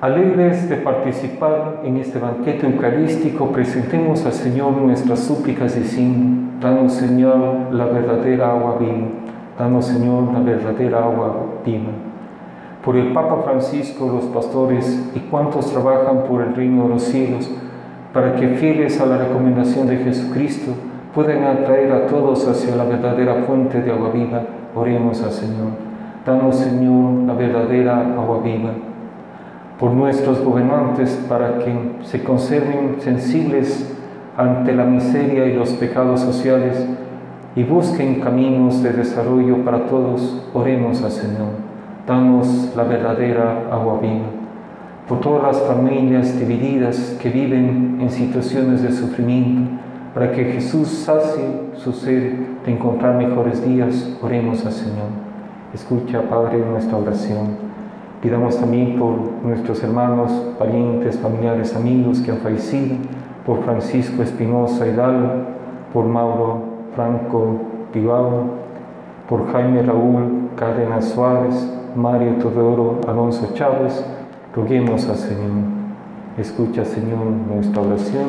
Alegres 0.00 0.68
de 0.68 0.78
participar 0.78 1.82
en 1.84 1.96
este 1.98 2.18
banquete 2.18 2.66
eucarístico, 2.66 3.52
presentemos 3.52 4.26
al 4.26 4.32
Señor 4.32 4.72
nuestras 4.72 5.20
súplicas 5.20 5.76
diciendo, 5.76 6.39
Danos, 6.60 6.92
Señor, 6.92 7.72
la 7.72 7.86
verdadera 7.86 8.50
agua 8.50 8.76
viva. 8.78 9.08
Danos, 9.58 9.86
Señor, 9.86 10.30
la 10.30 10.40
verdadera 10.40 11.04
agua 11.04 11.46
viva. 11.64 11.90
Por 12.84 12.96
el 12.96 13.14
Papa 13.14 13.40
Francisco, 13.44 14.06
los 14.06 14.24
pastores 14.24 15.10
y 15.14 15.20
cuantos 15.20 15.72
trabajan 15.72 16.24
por 16.24 16.42
el 16.42 16.54
reino 16.54 16.82
de 16.82 16.88
los 16.90 17.02
cielos, 17.02 17.50
para 18.12 18.34
que 18.34 18.48
fieles 18.48 19.00
a 19.00 19.06
la 19.06 19.16
recomendación 19.16 19.86
de 19.86 19.98
Jesucristo 19.98 20.72
puedan 21.14 21.44
atraer 21.44 21.92
a 21.92 22.06
todos 22.06 22.46
hacia 22.46 22.76
la 22.76 22.84
verdadera 22.84 23.36
fuente 23.46 23.80
de 23.80 23.92
agua 23.92 24.10
viva, 24.10 24.42
oremos 24.74 25.22
al 25.22 25.32
Señor. 25.32 25.68
Danos, 26.26 26.56
Señor, 26.56 27.26
la 27.26 27.32
verdadera 27.32 28.00
agua 28.00 28.40
viva. 28.44 28.72
Por 29.78 29.92
nuestros 29.92 30.44
gobernantes, 30.44 31.24
para 31.26 31.56
que 31.56 31.74
se 32.02 32.22
conserven 32.22 32.96
sensibles 32.98 33.96
ante 34.36 34.72
la 34.72 34.84
miseria 34.84 35.46
y 35.46 35.54
los 35.54 35.70
pecados 35.70 36.20
sociales 36.20 36.86
y 37.56 37.64
busquen 37.64 38.20
caminos 38.20 38.82
de 38.82 38.92
desarrollo 38.92 39.64
para 39.64 39.86
todos, 39.86 40.46
oremos 40.54 41.02
al 41.02 41.10
Señor. 41.10 41.48
Danos 42.06 42.72
la 42.76 42.84
verdadera 42.84 43.68
agua 43.70 43.98
viva. 44.00 44.26
por 45.08 45.20
todas 45.20 45.42
las 45.42 45.62
familias 45.62 46.38
divididas 46.38 47.18
que 47.20 47.30
viven 47.30 47.98
en 48.00 48.10
situaciones 48.10 48.82
de 48.82 48.92
sufrimiento, 48.92 49.72
para 50.14 50.30
que 50.30 50.44
Jesús 50.44 50.86
sacie 50.86 51.44
su 51.74 51.92
sed 51.92 52.32
de 52.64 52.72
encontrar 52.72 53.16
mejores 53.16 53.64
días, 53.66 54.16
oremos 54.22 54.64
al 54.64 54.72
Señor. 54.72 55.08
Escucha, 55.74 56.22
Padre, 56.22 56.58
nuestra 56.58 56.96
oración. 56.96 57.70
Pidamos 58.22 58.60
también 58.60 58.98
por 58.98 59.16
nuestros 59.42 59.82
hermanos, 59.82 60.30
parientes, 60.58 61.18
familiares, 61.18 61.74
amigos 61.74 62.20
que 62.20 62.30
han 62.30 62.38
fallecido, 62.38 62.96
por 63.44 63.62
Francisco 63.64 64.22
Espinosa 64.22 64.86
Hidalgo, 64.86 65.30
por 65.92 66.06
Mauro 66.06 66.62
Franco 66.94 67.56
Pibao, 67.92 68.44
por 69.28 69.50
Jaime 69.52 69.82
Raúl 69.82 70.50
Cárdenas 70.56 71.06
Suárez, 71.06 71.72
Mario 71.94 72.34
Teodoro 72.34 73.00
Alonso 73.08 73.52
Chávez, 73.54 74.04
roguemos 74.54 75.08
al 75.08 75.16
Señor. 75.16 75.80
Escucha, 76.38 76.84
Señor, 76.84 77.26
nuestra 77.26 77.82
oración. 77.82 78.28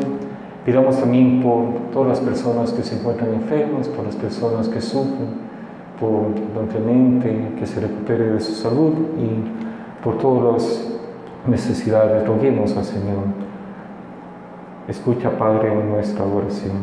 Pidamos 0.66 1.00
también 1.00 1.42
por 1.42 1.92
todas 1.92 2.10
las 2.10 2.20
personas 2.20 2.72
que 2.72 2.84
se 2.84 3.00
encuentran 3.00 3.34
enfermas, 3.34 3.88
por 3.88 4.06
las 4.06 4.16
personas 4.16 4.68
que 4.68 4.82
sufren, 4.82 5.52
por 6.00 6.34
don 6.54 6.68
Clemente, 6.68 7.54
que 7.58 7.66
se 7.66 7.80
recupere 7.80 8.32
de 8.34 8.40
su 8.40 8.54
salud 8.54 8.94
y 9.18 10.04
por 10.04 10.18
todas 10.18 10.54
las 10.54 10.92
necesidades, 11.48 12.28
roguemos 12.28 12.76
al 12.78 12.84
Señor. 12.84 13.51
Escucha, 14.92 15.30
Padre, 15.38 15.74
nuestra 15.74 16.26
oración. 16.26 16.74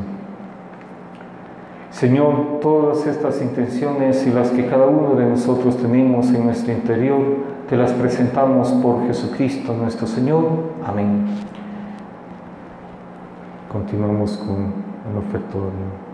Señor, 1.91 2.59
todas 2.63 3.07
estas 3.07 3.43
intenciones 3.43 4.27
y 4.27 4.31
las 4.31 4.49
que 4.49 4.67
cada 4.67 4.87
uno 4.87 5.15
de 5.15 5.27
nosotros 5.27 5.77
tenemos 5.77 6.29
en 6.29 6.47
nuestro 6.47 6.73
interior, 6.73 7.21
te 7.69 7.77
las 7.77 7.93
presentamos 7.93 8.71
por 8.83 9.07
Jesucristo 9.07 9.75
nuestro 9.75 10.07
Señor. 10.07 10.43
Amén. 10.87 11.27
Continuamos 13.71 14.39
con 14.39 14.73
el 15.11 15.19
ofertorio. 15.19 16.08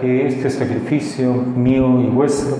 Que 0.00 0.26
este 0.26 0.50
sacrificio 0.50 1.32
mío 1.32 2.00
y 2.00 2.06
vuestro 2.06 2.56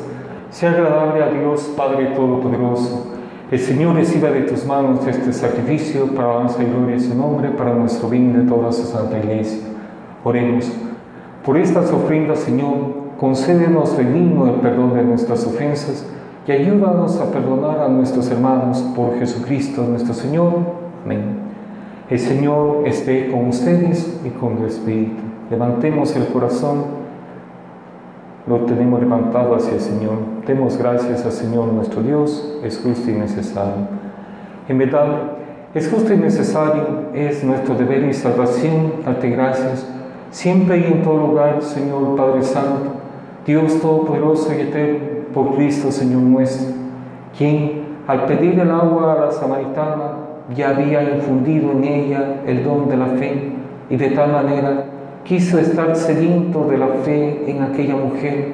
sea 0.51 0.71
agradable 0.71 1.23
a 1.23 1.31
Dios 1.31 1.73
Padre 1.77 2.07
Todopoderoso. 2.15 3.07
El 3.51 3.59
Señor 3.59 3.97
reciba 3.97 4.31
de 4.31 4.43
tus 4.43 4.65
manos 4.65 5.07
este 5.07 5.33
sacrificio 5.33 6.07
para 6.15 6.31
alabanza 6.31 6.63
y 6.63 6.67
gloria 6.67 6.97
de 6.97 7.01
su 7.01 7.15
nombre, 7.15 7.51
para 7.51 7.75
nuestro 7.75 8.09
bien 8.09 8.33
de 8.33 8.49
toda 8.49 8.73
su 8.73 8.85
santa 8.85 9.19
iglesia. 9.19 9.69
Oremos. 10.25 10.73
Por 11.45 11.59
estas 11.59 11.93
ofrendas, 11.93 12.39
Señor, 12.39 12.75
concédenos 13.19 13.97
benigno 13.97 14.47
el 14.47 14.61
perdón 14.61 14.95
de 14.95 15.03
nuestras 15.03 15.47
ofensas 15.47 16.07
y 16.47 16.53
ayúdanos 16.53 17.21
a 17.21 17.31
perdonar 17.31 17.81
a 17.81 17.89
nuestros 17.89 18.31
hermanos 18.31 18.79
por 18.97 19.19
Jesucristo 19.19 19.83
nuestro 19.83 20.15
Señor. 20.15 20.53
Amén. 21.05 21.45
El 22.11 22.19
Señor 22.19 22.87
esté 22.87 23.31
con 23.31 23.49
ustedes 23.49 24.21
y 24.25 24.29
con 24.31 24.57
tu 24.57 24.67
espíritu. 24.67 25.23
Levantemos 25.51 26.15
el 26.17 26.27
corazón, 26.27 26.85
lo 28.47 28.59
tenemos 28.61 29.01
levantado 29.01 29.55
hacia 29.55 29.75
el 29.75 29.81
Señor. 29.81 30.19
Demos 30.47 30.77
gracias 30.77 31.25
al 31.25 31.33
Señor 31.33 31.73
nuestro 31.73 32.03
Dios, 32.03 32.59
es 32.63 32.79
justo 32.79 33.11
y 33.11 33.15
necesario. 33.15 33.89
En 34.69 34.79
verdad, 34.79 35.33
es 35.75 35.91
justo 35.91 36.13
y 36.13 36.17
necesario, 36.17 36.85
es 37.15 37.43
nuestro 37.43 37.75
deber 37.75 38.05
y 38.05 38.13
salvación 38.13 38.93
darte 39.05 39.31
gracias, 39.31 39.87
siempre 40.31 40.79
y 40.79 40.85
en 40.85 41.03
todo 41.03 41.27
lugar, 41.27 41.63
Señor 41.63 42.17
Padre 42.17 42.43
Santo, 42.43 42.93
Dios 43.47 43.81
Todopoderoso 43.81 44.53
y 44.55 44.61
Eterno, 44.61 44.99
por 45.33 45.55
Cristo, 45.57 45.91
Señor 45.91 46.23
nuestro, 46.23 46.75
quien 47.37 47.85
al 48.07 48.27
pedir 48.27 48.59
el 48.61 48.71
agua 48.71 49.15
a 49.15 49.25
la 49.27 49.33
samaritana 49.33 50.13
ya 50.55 50.71
había 50.71 51.03
infundido 51.03 51.73
en 51.73 51.85
ella 51.85 52.43
el 52.47 52.63
don 52.63 52.89
de 52.89 52.97
la 52.97 53.07
fe 53.07 53.53
y 53.89 53.97
de 53.97 54.11
tal 54.11 54.33
manera 54.33 54.85
quiso 55.25 55.59
estar 55.59 55.97
sediento 55.97 56.67
de 56.67 56.79
la 56.79 56.89
fe 57.03 57.51
en 57.51 57.63
aquella 57.63 57.97
mujer 57.97 58.53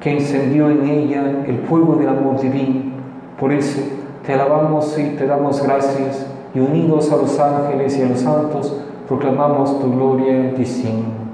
que 0.00 0.12
encendió 0.12 0.70
en 0.70 0.88
ella 0.88 1.44
el 1.46 1.58
fuego 1.60 1.96
del 1.96 2.08
amor 2.08 2.40
divino. 2.40 2.96
Por 3.38 3.52
eso 3.52 3.80
te 4.24 4.32
alabamos 4.32 4.98
y 4.98 5.16
te 5.16 5.26
damos 5.26 5.62
gracias 5.62 6.26
y 6.54 6.58
unidos 6.58 7.12
a 7.12 7.16
los 7.16 7.38
ángeles 7.38 7.98
y 7.98 8.02
a 8.02 8.08
los 8.08 8.20
santos 8.20 8.74
proclamamos 9.06 9.78
tu 9.78 9.92
gloria 9.92 10.52
diciendo. 10.56 11.26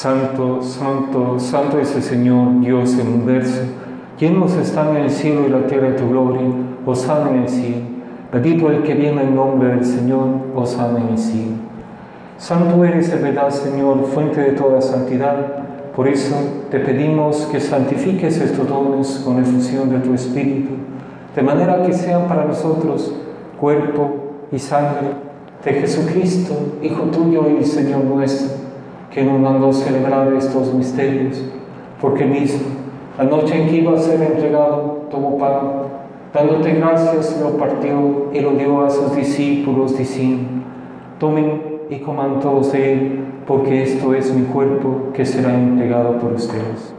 Santo, 0.00 0.62
santo, 0.62 1.38
santo 1.38 1.78
es 1.78 1.94
el 1.94 2.02
Señor, 2.02 2.58
Dios 2.62 2.96
del 2.96 3.06
universo. 3.06 3.60
Llenos 4.18 4.54
están 4.54 4.96
en 4.96 5.02
el 5.02 5.10
cielo 5.10 5.42
y 5.46 5.50
la 5.50 5.66
tierra 5.66 5.90
de 5.90 5.98
tu 5.98 6.08
gloria. 6.08 6.40
Osana 6.86 7.28
en 7.28 7.42
el 7.42 7.48
cielo. 7.50 7.82
Bendito 8.32 8.70
el 8.70 8.82
que 8.82 8.94
viene 8.94 9.24
en 9.24 9.34
nombre 9.34 9.68
del 9.68 9.84
Señor. 9.84 10.28
Osana 10.54 11.00
en 11.00 11.08
el 11.08 11.18
cielo. 11.18 11.52
Santo 12.38 12.82
eres 12.82 13.12
en 13.12 13.24
verdad, 13.24 13.50
Señor, 13.50 14.02
fuente 14.06 14.40
de 14.40 14.52
toda 14.52 14.80
santidad. 14.80 15.34
Por 15.94 16.08
eso 16.08 16.34
te 16.70 16.78
pedimos 16.80 17.46
que 17.52 17.60
santifiques 17.60 18.40
estos 18.40 18.66
dones 18.66 19.20
con 19.22 19.36
la 19.36 19.42
efusión 19.42 19.90
de 19.90 19.98
tu 19.98 20.14
Espíritu, 20.14 20.76
de 21.36 21.42
manera 21.42 21.82
que 21.82 21.92
sean 21.92 22.26
para 22.26 22.46
nosotros 22.46 23.12
cuerpo 23.60 24.46
y 24.50 24.58
sangre 24.58 25.08
de 25.62 25.72
Jesucristo, 25.74 26.54
Hijo 26.82 27.02
tuyo 27.02 27.50
y 27.60 27.62
Señor 27.66 28.04
nuestro 28.04 28.69
que 29.10 29.24
nos 29.24 29.40
mandó 29.40 29.72
celebrar 29.72 30.32
estos 30.34 30.72
misterios, 30.72 31.44
porque 32.00 32.24
mismo, 32.24 32.68
la 33.18 33.24
noche 33.24 33.60
en 33.60 33.68
que 33.68 33.76
iba 33.76 33.92
a 33.92 33.98
ser 33.98 34.22
entregado, 34.22 35.06
tomó 35.10 35.36
pan, 35.36 35.58
dándote 36.32 36.74
gracias, 36.74 37.40
lo 37.40 37.56
partió 37.58 38.28
y 38.32 38.40
lo 38.40 38.52
dio 38.52 38.84
a 38.84 38.90
sus 38.90 39.14
discípulos, 39.16 39.98
diciendo, 39.98 40.64
tomen 41.18 41.80
y 41.90 41.98
coman 41.98 42.38
todos 42.40 42.72
de 42.72 42.92
él, 42.92 43.24
porque 43.46 43.82
esto 43.82 44.14
es 44.14 44.32
mi 44.32 44.46
cuerpo 44.46 45.08
que 45.12 45.26
será 45.26 45.54
entregado 45.54 46.18
por 46.18 46.32
ustedes. 46.32 46.94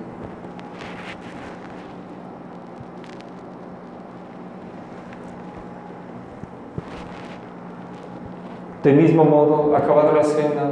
Del 8.84 8.96
mismo 8.98 9.24
modo, 9.24 9.76
acabada 9.76 10.12
la 10.12 10.24
cena, 10.24 10.72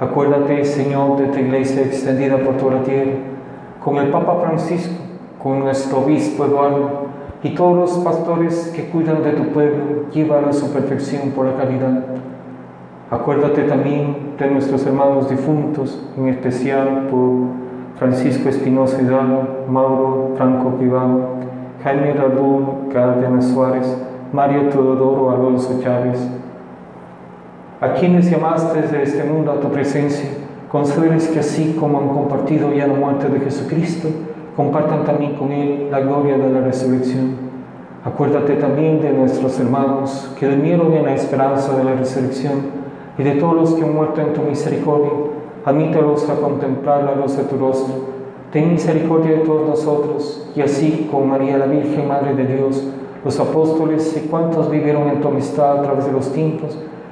Acuérdate, 0.00 0.64
Señor, 0.64 1.18
de 1.18 1.26
tu 1.26 1.38
iglesia 1.40 1.82
extendida 1.82 2.38
por 2.38 2.56
toda 2.56 2.76
la 2.76 2.82
tierra, 2.84 3.12
con 3.84 3.98
el 3.98 4.08
Papa 4.08 4.40
Francisco, 4.40 4.94
con 5.42 5.60
nuestro 5.60 5.98
obispo 5.98 6.46
Eduardo 6.46 7.10
y 7.42 7.50
todos 7.50 7.76
los 7.76 8.04
pastores 8.04 8.72
que 8.74 8.86
cuidan 8.86 9.22
de 9.22 9.32
tu 9.32 9.48
pueblo, 9.52 10.08
llévalo 10.10 10.48
a 10.48 10.52
su 10.54 10.72
perfección 10.72 11.32
por 11.32 11.44
la 11.44 11.54
caridad. 11.54 12.02
Acuérdate 13.10 13.64
también 13.64 14.36
de 14.38 14.50
nuestros 14.50 14.86
hermanos 14.86 15.28
difuntos, 15.28 16.02
en 16.16 16.28
especial 16.28 17.08
por 17.10 17.98
Francisco 17.98 18.48
Espinosa 18.48 19.02
Hidalgo, 19.02 19.66
Mauro 19.68 20.30
Franco 20.38 20.76
Privado, 20.76 21.28
Jaime 21.84 22.14
Raúl 22.14 22.88
Cárdenas 22.90 23.48
Suárez, 23.48 24.02
Mario 24.32 24.70
Teodoro 24.70 25.30
Alonso 25.30 25.78
Chávez, 25.82 26.26
a 27.80 27.94
quienes 27.94 28.30
llamaste 28.30 28.82
desde 28.82 29.02
este 29.02 29.24
mundo 29.24 29.52
a 29.52 29.60
tu 29.60 29.68
presencia, 29.70 30.28
concédeles 30.70 31.28
que 31.28 31.38
así 31.38 31.76
como 31.80 31.98
han 31.98 32.08
compartido 32.08 32.72
ya 32.74 32.86
la 32.86 32.94
muerte 32.94 33.28
de 33.28 33.40
Jesucristo, 33.40 34.08
compartan 34.54 35.04
también 35.04 35.34
con 35.34 35.50
Él 35.50 35.88
la 35.90 36.00
gloria 36.00 36.36
de 36.36 36.50
la 36.50 36.60
resurrección. 36.60 37.50
Acuérdate 38.04 38.56
también 38.56 39.00
de 39.00 39.12
nuestros 39.12 39.58
hermanos 39.58 40.30
que 40.38 40.46
durmieron 40.46 40.92
en 40.92 41.06
la 41.06 41.14
esperanza 41.14 41.74
de 41.76 41.84
la 41.84 41.94
resurrección 41.94 42.80
y 43.16 43.22
de 43.22 43.32
todos 43.32 43.54
los 43.54 43.74
que 43.74 43.84
han 43.84 43.94
muerto 43.94 44.20
en 44.20 44.34
tu 44.34 44.42
misericordia. 44.42 45.10
Admítelos 45.64 46.28
a 46.28 46.34
contemplar 46.34 47.04
la 47.04 47.14
luz 47.14 47.36
de 47.36 47.44
tu 47.44 47.56
rostro. 47.56 47.94
Ten 48.52 48.72
misericordia 48.72 49.32
de 49.32 49.38
todos 49.38 49.68
nosotros 49.68 50.50
y 50.54 50.60
así 50.60 51.08
con 51.10 51.28
María 51.28 51.56
la 51.56 51.66
Virgen, 51.66 52.08
Madre 52.08 52.34
de 52.34 52.44
Dios, 52.44 52.84
los 53.24 53.38
apóstoles 53.40 54.14
y 54.16 54.28
cuantos 54.28 54.70
vivieron 54.70 55.08
en 55.08 55.20
tu 55.20 55.28
amistad 55.28 55.78
a 55.78 55.82
través 55.82 56.06
de 56.06 56.12
los 56.12 56.32
tiempos, 56.32 56.76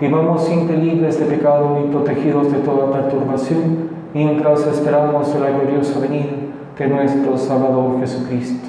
vivamos 0.00 0.44
siempre 0.44 0.76
libres 0.76 1.18
de 1.18 1.26
pecado 1.26 1.78
y 1.84 1.90
protegidos 1.90 2.52
de 2.52 2.58
toda 2.58 2.92
perturbación, 2.92 3.96
mientras 4.12 4.66
esperamos 4.66 5.34
la 5.40 5.50
gloriosa 5.50 6.00
venida 6.00 6.32
de 6.78 6.86
nuestro 6.86 7.38
Salvador 7.38 7.98
Jesucristo. 8.00 8.68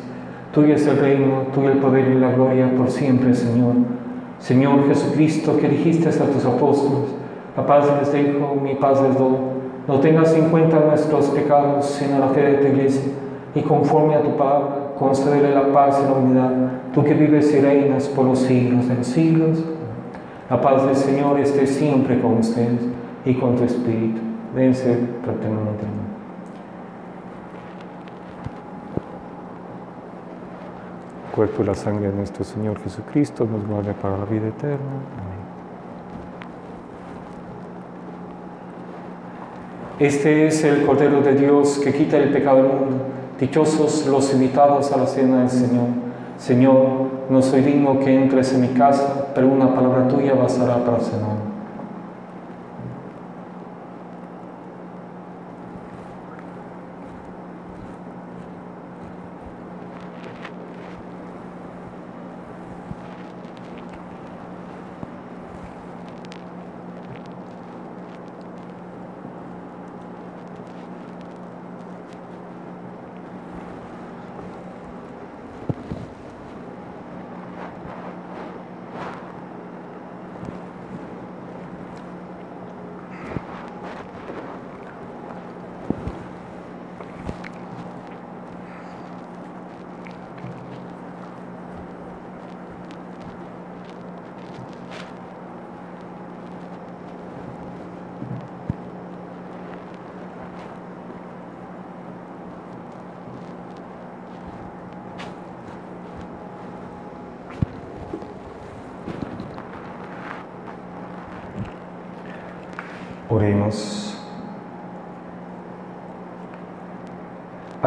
Tuyo 0.53 0.75
es 0.75 0.87
el 0.87 0.97
reino, 0.97 1.43
tuyo 1.53 1.71
el 1.71 1.79
poder 1.79 2.07
y 2.07 2.19
la 2.19 2.31
gloria 2.31 2.71
por 2.75 2.89
siempre, 2.89 3.33
Señor. 3.33 3.73
Señor 4.39 4.87
Jesucristo, 4.87 5.57
que 5.57 5.67
dijiste 5.67 6.09
a 6.09 6.25
tus 6.25 6.45
apóstoles, 6.45 7.09
la 7.55 7.65
paz 7.65 7.85
les 7.99 8.11
dejo, 8.13 8.55
mi 8.55 8.75
paz 8.75 9.01
les 9.01 9.17
doy. 9.17 9.35
No 9.87 9.99
tengas 9.99 10.33
en 10.35 10.49
cuenta 10.49 10.79
nuestros 10.79 11.27
pecados, 11.27 11.85
sino 11.85 12.19
la 12.19 12.27
fe 12.29 12.41
de 12.41 12.53
tu 12.55 12.67
iglesia, 12.67 13.11
y 13.55 13.61
conforme 13.61 14.15
a 14.15 14.21
tu 14.21 14.35
palabra, 14.37 14.93
concédele 14.97 15.53
la 15.53 15.73
paz 15.73 16.01
y 16.01 16.07
la 16.07 16.13
unidad, 16.13 16.51
tú 16.93 17.03
que 17.03 17.13
vives 17.13 17.53
y 17.53 17.59
reinas 17.59 18.07
por 18.07 18.25
los 18.25 18.39
siglos 18.39 18.87
de 18.87 18.95
los 18.95 19.07
siglos. 19.07 19.63
La 20.49 20.61
paz 20.61 20.85
del 20.85 20.95
Señor 20.95 21.39
esté 21.39 21.67
siempre 21.67 22.21
con 22.21 22.37
ustedes 22.37 22.79
y 23.25 23.33
con 23.33 23.57
tu 23.57 23.63
espíritu. 23.65 24.21
Dense 24.55 24.97
fraternalmente. 25.23 25.85
El 31.27 31.35
cuerpo 31.35 31.63
y 31.63 31.65
la 31.65 31.75
sangre 31.75 32.07
de 32.07 32.13
nuestro 32.15 32.45
Señor 32.45 32.81
Jesucristo 32.81 33.45
nos 33.45 33.67
guarde 33.67 33.93
para 33.93 34.17
la 34.17 34.25
vida 34.25 34.47
eterna. 34.47 34.77
Amén. 34.77 35.37
Este 39.99 40.47
es 40.47 40.63
el 40.63 40.85
Cordero 40.85 41.21
de 41.21 41.35
Dios 41.35 41.79
que 41.83 41.93
quita 41.93 42.17
el 42.17 42.31
pecado 42.31 42.63
del 42.63 42.67
mundo. 42.67 43.05
Dichosos 43.37 44.07
los 44.07 44.33
invitados 44.33 44.91
a 44.93 44.97
la 44.97 45.07
cena 45.07 45.39
del 45.39 45.49
Señor. 45.49 45.87
Señor, 46.37 47.16
no 47.29 47.41
soy 47.41 47.61
digno 47.61 47.99
que 47.99 48.13
entres 48.13 48.53
en 48.53 48.61
mi 48.61 48.69
casa, 48.69 49.27
pero 49.35 49.47
una 49.47 49.73
palabra 49.73 50.07
tuya 50.07 50.33
bastará 50.33 50.83
para 50.83 50.99
cenar. 50.99 51.56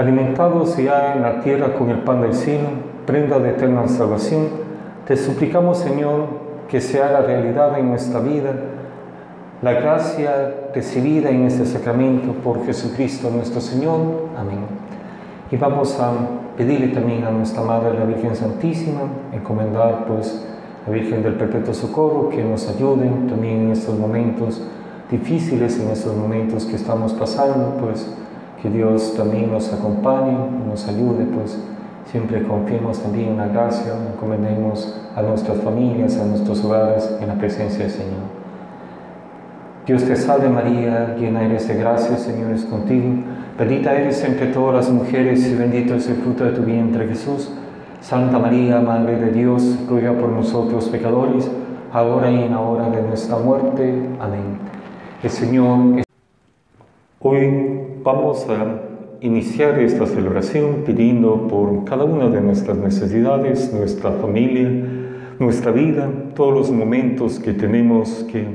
Alimentados 0.00 0.78
ya 0.78 1.12
en 1.12 1.20
la 1.20 1.42
tierra 1.42 1.74
con 1.74 1.90
el 1.90 1.98
pan 1.98 2.22
del 2.22 2.32
cielo, 2.32 2.68
prenda 3.04 3.38
de 3.38 3.50
eterna 3.50 3.86
salvación, 3.86 4.46
te 5.06 5.14
suplicamos, 5.14 5.76
Señor, 5.76 6.24
que 6.70 6.80
se 6.80 7.02
haga 7.02 7.20
realidad 7.20 7.78
en 7.78 7.90
nuestra 7.90 8.20
vida 8.20 8.54
la 9.60 9.74
gracia 9.74 10.54
recibida 10.74 11.28
en 11.28 11.44
este 11.44 11.66
sacramento 11.66 12.32
por 12.32 12.64
Jesucristo 12.64 13.28
nuestro 13.30 13.60
Señor. 13.60 13.98
Amén. 14.38 14.60
Y 15.50 15.56
vamos 15.58 16.00
a 16.00 16.12
pedirle 16.56 16.88
también 16.94 17.24
a 17.24 17.30
nuestra 17.30 17.60
Madre 17.60 17.98
la 17.98 18.06
Virgen 18.06 18.34
Santísima, 18.34 19.02
encomendar 19.34 20.06
pues 20.06 20.46
la 20.86 20.94
Virgen 20.94 21.22
del 21.22 21.34
Perpetuo 21.34 21.74
Socorro 21.74 22.30
que 22.30 22.42
nos 22.42 22.66
ayude 22.70 23.06
también 23.28 23.66
en 23.66 23.72
estos 23.72 23.98
momentos 23.98 24.62
difíciles, 25.10 25.78
en 25.78 25.90
estos 25.90 26.16
momentos 26.16 26.64
que 26.64 26.76
estamos 26.76 27.12
pasando, 27.12 27.76
pues 27.78 28.10
que 28.62 28.70
Dios 28.70 29.14
también 29.16 29.50
nos 29.50 29.72
acompañe, 29.72 30.36
nos 30.66 30.86
ayude, 30.86 31.24
pues 31.24 31.58
siempre 32.10 32.42
confiemos 32.42 32.98
también 32.98 33.30
en 33.30 33.36
la 33.38 33.48
gracia, 33.48 33.94
encomendemos 34.12 35.00
a 35.16 35.22
nuestras 35.22 35.58
familias, 35.58 36.18
a 36.18 36.24
nuestros 36.24 36.64
hogares 36.64 37.10
en 37.20 37.28
la 37.28 37.34
presencia 37.34 37.80
del 37.84 37.90
Señor. 37.90 38.40
Dios 39.86 40.04
te 40.04 40.14
salve 40.14 40.48
María, 40.48 41.16
llena 41.16 41.42
eres 41.42 41.66
de 41.66 41.74
gracia, 41.74 42.16
Señor 42.16 42.52
es 42.52 42.64
contigo. 42.64 43.08
Bendita 43.58 43.94
eres 43.94 44.22
entre 44.24 44.48
todas 44.48 44.74
las 44.74 44.90
mujeres 44.90 45.46
y 45.48 45.54
bendito 45.54 45.94
es 45.94 46.08
el 46.08 46.16
fruto 46.16 46.44
de 46.44 46.52
tu 46.52 46.62
vientre 46.62 47.08
Jesús. 47.08 47.50
Santa 48.00 48.38
María, 48.38 48.80
Madre 48.80 49.16
de 49.16 49.32
Dios, 49.32 49.78
ruega 49.88 50.12
por 50.12 50.30
nosotros 50.30 50.88
pecadores, 50.88 51.50
ahora 51.92 52.30
y 52.30 52.42
en 52.42 52.52
la 52.52 52.60
hora 52.60 52.88
de 52.88 53.02
nuestra 53.02 53.36
muerte. 53.38 54.08
Amén. 54.20 54.58
El 55.22 55.30
Señor. 55.30 56.02
Hoy 57.20 57.89
vamos 58.02 58.46
a 58.48 58.80
iniciar 59.20 59.78
esta 59.78 60.06
celebración 60.06 60.82
pidiendo 60.86 61.46
por 61.48 61.84
cada 61.84 62.04
una 62.04 62.28
de 62.30 62.40
nuestras 62.40 62.78
necesidades, 62.78 63.72
nuestra 63.74 64.12
familia, 64.12 64.70
nuestra 65.38 65.70
vida, 65.70 66.08
todos 66.34 66.54
los 66.54 66.70
momentos 66.70 67.38
que 67.38 67.52
tenemos 67.52 68.24
que 68.30 68.46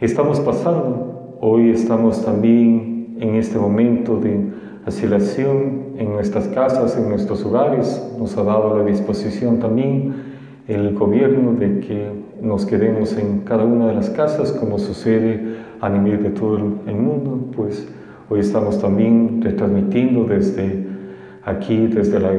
estamos 0.00 0.40
pasando. 0.40 1.36
Hoy 1.40 1.70
estamos 1.70 2.24
también 2.24 3.16
en 3.20 3.36
este 3.36 3.58
momento 3.58 4.16
de 4.16 4.40
asilación 4.86 5.94
en 5.98 6.12
nuestras 6.12 6.48
casas, 6.48 6.96
en 6.96 7.08
nuestros 7.08 7.44
hogares. 7.44 8.04
Nos 8.18 8.36
ha 8.36 8.42
dado 8.42 8.76
la 8.78 8.84
disposición 8.84 9.60
también 9.60 10.34
el 10.66 10.94
gobierno 10.94 11.52
de 11.52 11.80
que 11.80 12.08
nos 12.42 12.66
quedemos 12.66 13.16
en 13.16 13.40
cada 13.40 13.64
una 13.64 13.86
de 13.86 13.94
las 13.94 14.10
casas, 14.10 14.50
como 14.50 14.78
sucede 14.78 15.58
a 15.80 15.88
nivel 15.88 16.22
de 16.22 16.30
todo 16.30 16.56
el 16.56 16.96
mundo. 16.96 17.50
Pues 17.54 17.86
hoy 18.28 18.40
estamos 18.40 18.80
también 18.80 19.40
retransmitiendo 19.42 20.24
desde 20.24 20.86
aquí, 21.44 21.86
desde 21.86 22.20
la 22.20 22.32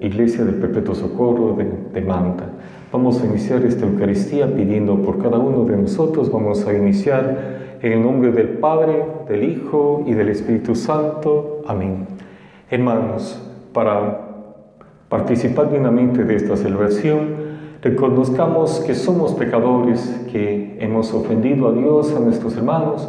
Iglesia 0.00 0.44
del 0.44 0.56
Perpetuo 0.56 0.94
Socorro 0.94 1.54
de, 1.56 1.66
de 1.92 2.00
Manta. 2.06 2.46
Vamos 2.92 3.22
a 3.22 3.26
iniciar 3.26 3.64
esta 3.64 3.86
Eucaristía 3.86 4.54
pidiendo 4.54 5.02
por 5.02 5.22
cada 5.22 5.38
uno 5.38 5.64
de 5.64 5.76
nosotros. 5.76 6.30
Vamos 6.30 6.66
a 6.66 6.74
iniciar 6.74 7.78
en 7.80 7.92
el 7.92 8.02
nombre 8.02 8.32
del 8.32 8.48
Padre, 8.58 9.04
del 9.28 9.44
Hijo 9.44 10.04
y 10.06 10.14
del 10.14 10.28
Espíritu 10.28 10.74
Santo. 10.74 11.62
Amén. 11.66 12.06
Hermanos, 12.70 13.42
para 13.72 14.28
participar 15.08 15.68
plenamente 15.68 16.24
de 16.24 16.36
esta 16.36 16.56
celebración, 16.56 17.52
reconozcamos 17.82 18.80
que 18.80 18.94
somos 18.94 19.32
pecadores, 19.32 20.26
que 20.30 20.76
hemos 20.80 21.12
ofendido 21.12 21.68
a 21.68 21.72
Dios, 21.72 22.14
a 22.14 22.20
nuestros 22.20 22.56
hermanos. 22.56 23.08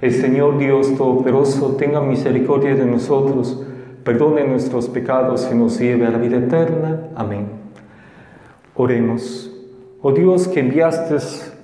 El 0.00 0.12
Señor 0.12 0.58
Dios 0.58 0.96
Todopoderoso 0.96 1.74
tenga 1.76 2.00
misericordia 2.00 2.76
de 2.76 2.86
nosotros, 2.86 3.64
perdone 4.04 4.46
nuestros 4.46 4.88
pecados 4.88 5.48
y 5.50 5.56
nos 5.56 5.80
lleve 5.80 6.06
a 6.06 6.10
la 6.10 6.18
vida 6.18 6.36
eterna. 6.36 7.08
Amén. 7.16 7.48
Oremos. 8.76 9.52
Oh 10.00 10.12
Dios 10.12 10.46
que 10.46 10.60
enviaste 10.60 11.16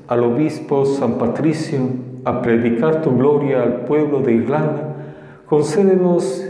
al 0.08 0.24
obispo 0.24 0.84
San 0.84 1.16
Patricio 1.16 1.78
a 2.24 2.42
predicar 2.42 3.02
tu 3.02 3.16
gloria 3.16 3.62
al 3.62 3.82
pueblo 3.82 4.18
de 4.18 4.32
Irlanda, 4.32 4.96
concédenos 5.46 6.44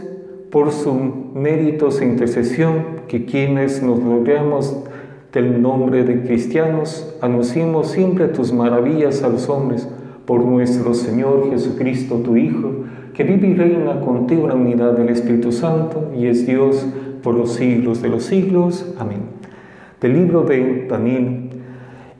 por 0.51 0.73
sus 0.73 0.95
méritos 1.35 2.01
e 2.01 2.07
intercesión 2.07 3.03
que 3.09 3.27
quienes 3.27 3.83
nos 3.83 3.99
logremos 3.99 4.75
del 5.35 5.61
nombre 5.61 6.05
de 6.05 6.23
cristianos 6.23 7.15
anunciemos 7.21 7.89
siempre 7.89 8.29
tus 8.29 8.55
maravillas 8.55 9.23
a 9.23 9.29
los 9.29 9.51
hombres 9.51 9.87
por 10.27 10.45
nuestro 10.45 10.95
Señor 10.95 11.51
Jesucristo, 11.51 12.17
tu 12.17 12.37
Hijo, 12.37 12.73
que 13.13 13.25
vive 13.25 13.49
y 13.49 13.55
reina 13.55 14.01
contigo 14.01 14.43
en 14.43 14.49
la 14.49 14.55
unidad 14.55 14.93
del 14.93 15.09
Espíritu 15.09 15.53
Santo 15.53 16.11
y 16.17 16.27
es 16.27 16.47
Dios 16.47 16.87
por 17.23 17.35
los 17.35 17.53
siglos 17.53 18.03
de 18.03 18.09
los 18.09 18.25
siglos. 18.25 18.95
Amén 18.99 19.35
del 20.05 20.13
libro 20.13 20.43
de 20.43 20.87
Daniel. 20.87 21.49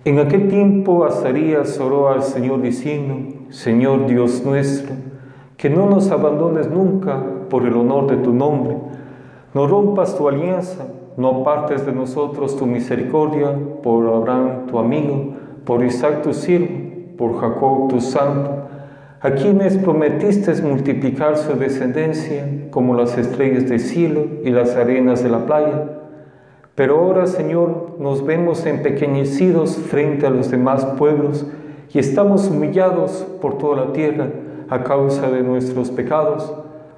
En 0.07 0.19
aquel 0.19 0.49
tiempo 0.49 1.05
Azarías 1.05 1.79
oró 1.79 2.09
al 2.09 2.23
Señor 2.23 2.63
diciendo, 2.63 3.45
Señor 3.51 4.07
Dios 4.07 4.43
nuestro, 4.43 4.95
que 5.59 5.69
no 5.69 5.91
nos 5.91 6.11
abandones 6.11 6.71
nunca 6.71 7.23
por 7.51 7.67
el 7.67 7.75
honor 7.75 8.07
de 8.07 8.17
tu 8.17 8.33
nombre, 8.33 8.79
no 9.53 9.67
rompas 9.67 10.17
tu 10.17 10.27
alianza, 10.31 10.87
no 11.19 11.43
apartes 11.43 11.85
de 11.85 11.93
nosotros 11.93 12.57
tu 12.57 12.65
misericordia 12.65 13.55
por 13.83 14.09
Abraham 14.09 14.67
tu 14.67 14.79
amigo, 14.79 15.35
por 15.67 15.85
Isaac 15.85 16.23
tu 16.23 16.33
siervo, 16.33 16.84
por 17.17 17.41
Jacob 17.41 17.89
tu 17.89 18.01
santo, 18.01 18.69
a 19.21 19.31
quienes 19.31 19.79
prometiste 19.79 20.55
multiplicar 20.63 21.37
su 21.37 21.55
descendencia 21.55 22.47
como 22.71 22.95
las 22.95 23.17
estrellas 23.17 23.69
del 23.69 23.81
cielo 23.81 24.27
y 24.45 24.51
las 24.51 24.77
arenas 24.77 25.23
de 25.23 25.31
la 25.31 25.47
playa 25.47 25.95
pero 26.75 26.99
ahora, 26.99 27.27
Señor, 27.29 27.97
nos 28.01 28.27
vemos 28.27 28.67
empequeñecidos 28.67 29.77
frente 29.77 30.27
a 30.27 30.31
los 30.31 30.51
demás 30.51 30.85
pueblos 30.99 31.47
y 31.93 32.01
estamos 32.01 32.49
humillados 32.49 33.25
por 33.41 33.59
toda 33.59 33.87
la 33.87 33.93
tierra 33.93 34.31
a 34.69 34.83
causa 34.83 35.31
de 35.31 35.43
nuestros 35.43 35.93
pecados. 35.93 36.53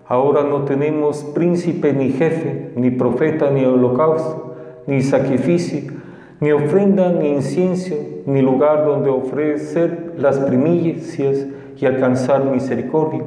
Ahora 0.06 0.44
no 0.44 0.62
tenemos 0.62 1.24
príncipe 1.24 1.92
ni 1.92 2.10
jefe, 2.10 2.72
ni 2.74 2.90
profeta, 2.90 3.50
ni 3.50 3.66
holocausto, 3.66 4.54
ni 4.86 5.02
sacrificio, 5.02 5.92
ni 6.40 6.52
ofrenda, 6.52 7.12
ni 7.12 7.28
incienso, 7.28 7.96
ni 8.24 8.40
lugar 8.40 8.86
donde 8.86 9.10
ofrecer 9.10 10.05
las 10.18 10.38
primicias 10.38 11.46
y 11.76 11.86
alcanzar 11.86 12.44
misericordia. 12.44 13.24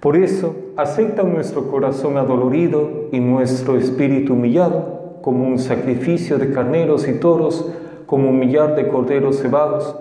Por 0.00 0.16
eso, 0.16 0.54
acepta 0.76 1.22
nuestro 1.22 1.70
corazón 1.70 2.16
adolorido 2.16 3.08
y 3.12 3.20
nuestro 3.20 3.76
espíritu 3.76 4.34
humillado 4.34 4.96
como 5.26 5.44
un 5.48 5.58
sacrificio 5.58 6.38
de 6.38 6.52
carneros 6.52 7.08
y 7.08 7.14
toros, 7.14 7.68
como 8.06 8.30
un 8.30 8.38
millar 8.38 8.76
de 8.76 8.86
corderos 8.86 9.40
cebados. 9.40 9.96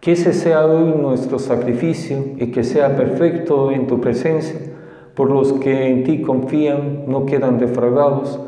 Que 0.00 0.10
ese 0.10 0.32
sea 0.32 0.66
hoy 0.66 0.92
nuestro 1.00 1.38
sacrificio 1.38 2.24
y 2.36 2.50
que 2.50 2.64
sea 2.64 2.96
perfecto 2.96 3.70
en 3.70 3.86
tu 3.86 4.00
presencia, 4.00 4.58
por 5.14 5.30
los 5.30 5.52
que 5.52 5.88
en 5.88 6.02
ti 6.02 6.20
confían 6.20 7.04
no 7.06 7.26
quedan 7.26 7.58
defraudados. 7.58 8.40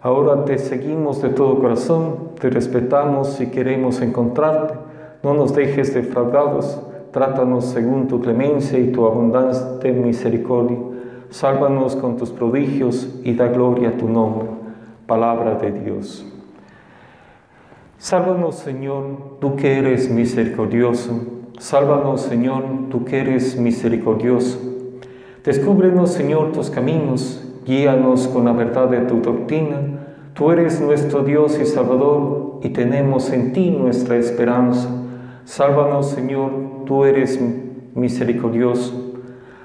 Ahora 0.00 0.46
te 0.46 0.56
seguimos 0.56 1.20
de 1.20 1.28
todo 1.28 1.58
corazón, 1.58 2.30
te 2.40 2.48
respetamos 2.48 3.38
y 3.42 3.48
queremos 3.48 4.00
encontrarte. 4.00 4.85
No 5.22 5.34
nos 5.34 5.54
dejes 5.54 5.94
defraudados, 5.94 6.80
trátanos 7.12 7.66
según 7.66 8.08
tu 8.08 8.20
clemencia 8.20 8.78
y 8.78 8.92
tu 8.92 9.06
abundante 9.06 9.92
misericordia. 9.92 10.78
Sálvanos 11.30 11.96
con 11.96 12.16
tus 12.16 12.30
prodigios 12.30 13.20
y 13.24 13.34
da 13.34 13.48
gloria 13.48 13.90
a 13.90 13.96
tu 13.96 14.08
nombre 14.08 14.56
palabra 15.06 15.54
de 15.54 15.70
Dios. 15.70 16.26
Sálvanos, 17.98 18.56
Señor, 18.56 19.38
tú 19.40 19.56
que 19.56 19.78
eres 19.78 20.10
misericordioso. 20.10 21.20
Sálvanos, 21.58 22.22
Señor, 22.22 22.64
tú 22.90 23.04
que 23.04 23.20
eres 23.20 23.58
misericordioso. 23.58 24.58
Descúbrenos, 25.44 26.10
Señor, 26.10 26.52
tus 26.52 26.70
caminos. 26.70 27.42
Guíanos 27.64 28.28
con 28.28 28.44
la 28.44 28.52
verdad 28.52 28.88
de 28.88 29.00
tu 29.00 29.20
doctrina. 29.20 29.78
Tú 30.34 30.50
eres 30.50 30.80
nuestro 30.80 31.22
Dios 31.22 31.58
y 31.60 31.64
Salvador, 31.64 32.60
y 32.62 32.70
tenemos 32.70 33.30
en 33.32 33.52
ti 33.52 33.70
nuestra 33.70 34.16
esperanza. 34.16 34.88
Sálvanos, 35.46 36.10
Señor, 36.10 36.50
tú 36.86 37.04
eres 37.04 37.40
misericordioso. 37.94 39.14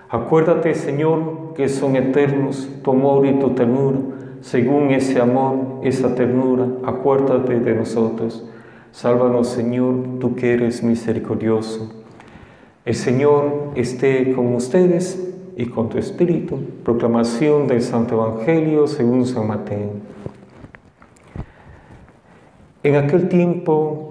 Acuérdate, 0.09 0.75
Señor, 0.75 1.53
que 1.55 1.67
son 1.69 1.95
eternos 1.95 2.69
tu 2.83 2.91
amor 2.91 3.25
y 3.25 3.39
tu 3.39 3.55
ternura. 3.55 3.97
Según 4.41 4.91
ese 4.91 5.19
amor, 5.19 5.79
esa 5.81 6.13
ternura, 6.13 6.67
acuérdate 6.85 7.59
de 7.59 7.73
nosotros. 7.73 8.47
Sálvanos, 8.91 9.47
Señor, 9.47 10.19
tú 10.19 10.35
que 10.35 10.53
eres 10.53 10.83
misericordioso. 10.83 11.91
El 12.85 12.93
Señor 12.93 13.71
esté 13.73 14.33
con 14.33 14.53
ustedes 14.53 15.33
y 15.57 15.65
con 15.65 15.89
tu 15.89 15.97
espíritu. 15.97 16.59
Proclamación 16.85 17.65
del 17.65 17.81
Santo 17.81 18.23
Evangelio 18.23 18.85
según 18.85 19.25
San 19.25 19.47
Mateo. 19.47 19.93
En 22.83 22.95
aquel 22.95 23.29
tiempo, 23.29 24.10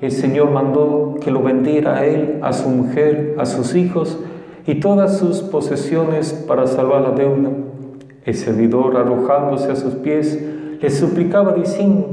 el 0.00 0.12
Señor 0.12 0.50
mandó 0.50 1.16
que 1.20 1.30
lo 1.30 1.42
vendiera 1.42 1.98
a 1.98 2.06
él, 2.06 2.38
a 2.42 2.52
su 2.52 2.68
mujer, 2.68 3.34
a 3.38 3.46
sus 3.46 3.74
hijos 3.74 4.18
y 4.66 4.76
todas 4.76 5.18
sus 5.18 5.40
posesiones 5.40 6.32
para 6.46 6.66
salvar 6.66 7.02
la 7.02 7.10
deuda. 7.10 7.50
El 8.24 8.34
servidor, 8.34 8.96
arrojándose 8.96 9.72
a 9.72 9.76
sus 9.76 9.94
pies, 9.94 10.40
le 10.80 10.90
suplicaba 10.90 11.54
diciendo, 11.54 12.06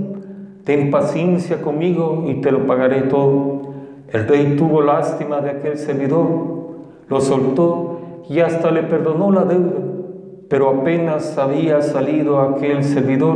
ten 0.63 0.89
paciencia 0.89 1.61
conmigo 1.61 2.25
y 2.27 2.41
te 2.41 2.51
lo 2.51 2.65
pagaré 2.65 3.03
todo. 3.03 3.73
El 4.11 4.27
rey 4.27 4.55
tuvo 4.57 4.81
lástima 4.81 5.41
de 5.41 5.51
aquel 5.51 5.77
servidor, 5.77 6.27
lo 7.07 7.21
soltó 7.21 7.99
y 8.29 8.39
hasta 8.39 8.71
le 8.71 8.83
perdonó 8.83 9.31
la 9.31 9.45
deuda. 9.45 9.77
Pero 10.49 10.69
apenas 10.69 11.37
había 11.37 11.81
salido 11.81 12.39
aquel 12.39 12.83
servidor, 12.83 13.35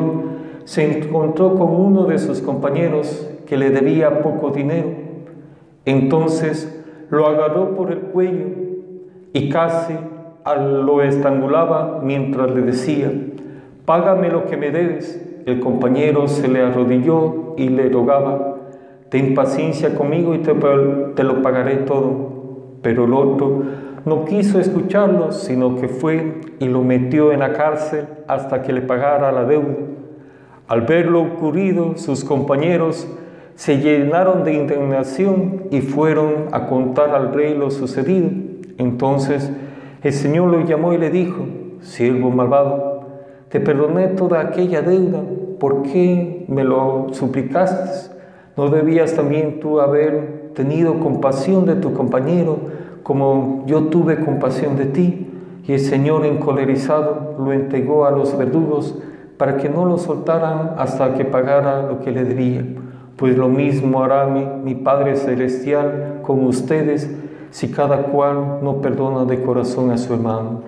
se 0.63 0.99
encontró 0.99 1.55
con 1.55 1.69
uno 1.69 2.05
de 2.05 2.17
sus 2.17 2.41
compañeros 2.41 3.27
que 3.49 3.57
le 3.57 3.71
debía 3.71 4.21
poco 4.21 4.51
dinero. 4.51 4.89
Entonces 5.85 6.85
lo 7.09 7.25
agarró 7.25 7.75
por 7.75 7.91
el 7.91 7.99
cuello 7.99 8.45
y 9.33 9.49
casi 9.49 9.95
lo 10.55 11.01
estrangulaba 11.01 11.99
mientras 12.03 12.51
le 12.51 12.61
decía, 12.61 13.11
págame 13.85 14.29
lo 14.29 14.45
que 14.45 14.55
me 14.55 14.69
debes. 14.69 15.25
El 15.45 15.59
compañero 15.59 16.27
se 16.27 16.47
le 16.47 16.61
arrodilló 16.61 17.55
y 17.57 17.69
le 17.69 17.89
rogaba, 17.89 18.57
ten 19.09 19.33
paciencia 19.33 19.95
conmigo 19.95 20.35
y 20.35 20.39
te, 20.39 20.53
te 20.53 21.23
lo 21.23 21.41
pagaré 21.41 21.77
todo. 21.77 22.37
Pero 22.83 23.05
el 23.05 23.13
otro 23.13 23.63
no 24.05 24.25
quiso 24.25 24.59
escucharlo, 24.59 25.31
sino 25.31 25.75
que 25.75 25.87
fue 25.87 26.41
y 26.59 26.67
lo 26.67 26.83
metió 26.83 27.31
en 27.31 27.39
la 27.39 27.53
cárcel 27.53 28.05
hasta 28.27 28.61
que 28.61 28.73
le 28.73 28.81
pagara 28.81 29.31
la 29.31 29.45
deuda. 29.45 29.75
Al 30.67 30.81
ver 30.81 31.07
lo 31.07 31.21
ocurrido, 31.21 31.97
sus 31.97 32.23
compañeros 32.23 33.07
se 33.59 33.79
llenaron 33.79 34.45
de 34.45 34.53
indignación 34.53 35.65
y 35.69 35.81
fueron 35.81 36.45
a 36.53 36.67
contar 36.67 37.09
al 37.09 37.33
rey 37.33 37.53
lo 37.53 37.71
sucedido. 37.71 38.29
Entonces 38.77 39.51
el 40.01 40.13
Señor 40.13 40.49
lo 40.49 40.61
llamó 40.61 40.93
y 40.93 40.97
le 40.97 41.09
dijo, 41.09 41.45
siervo 41.81 42.31
malvado, 42.31 43.01
te 43.49 43.59
perdoné 43.59 44.07
toda 44.07 44.39
aquella 44.39 44.81
deuda, 44.81 45.19
¿por 45.59 45.83
qué 45.83 46.45
me 46.47 46.63
lo 46.63 47.07
suplicaste? 47.11 48.15
¿No 48.55 48.69
debías 48.69 49.13
también 49.15 49.59
tú 49.59 49.81
haber 49.81 50.51
tenido 50.55 51.01
compasión 51.01 51.65
de 51.65 51.75
tu 51.75 51.91
compañero 51.91 52.59
como 53.03 53.65
yo 53.67 53.87
tuve 53.87 54.23
compasión 54.23 54.77
de 54.77 54.85
ti? 54.85 55.27
Y 55.67 55.73
el 55.73 55.81
Señor 55.81 56.25
encolerizado 56.25 57.35
lo 57.37 57.51
entregó 57.51 58.05
a 58.05 58.11
los 58.11 58.37
verdugos 58.37 58.97
para 59.35 59.57
que 59.57 59.67
no 59.67 59.83
lo 59.83 59.97
soltaran 59.97 60.75
hasta 60.77 61.15
que 61.15 61.25
pagara 61.25 61.81
lo 61.81 61.99
que 61.99 62.11
le 62.11 62.23
debía. 62.23 62.63
Pues 63.19 63.35
lo 63.37 63.49
mismo 63.49 64.01
hará 64.01 64.27
mi, 64.27 64.75
Padre 64.75 65.17
Celestial 65.17 66.19
con 66.21 66.45
ustedes 66.45 67.09
si 67.51 67.67
cada 67.67 68.03
cual 68.03 68.59
no 68.63 68.81
perdona 68.81 69.25
de 69.25 69.41
corazón 69.41 69.91
a 69.91 69.97
su 69.97 70.13
hermano. 70.13 70.61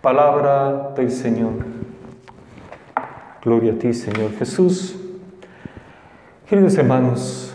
Palabra 0.00 0.94
del 0.96 1.10
Señor. 1.10 1.52
Gloria 3.44 3.74
a 3.74 3.76
ti, 3.76 3.92
Señor 3.92 4.30
Jesús. 4.38 4.96
Queridos 6.48 6.78
hermanos, 6.78 7.52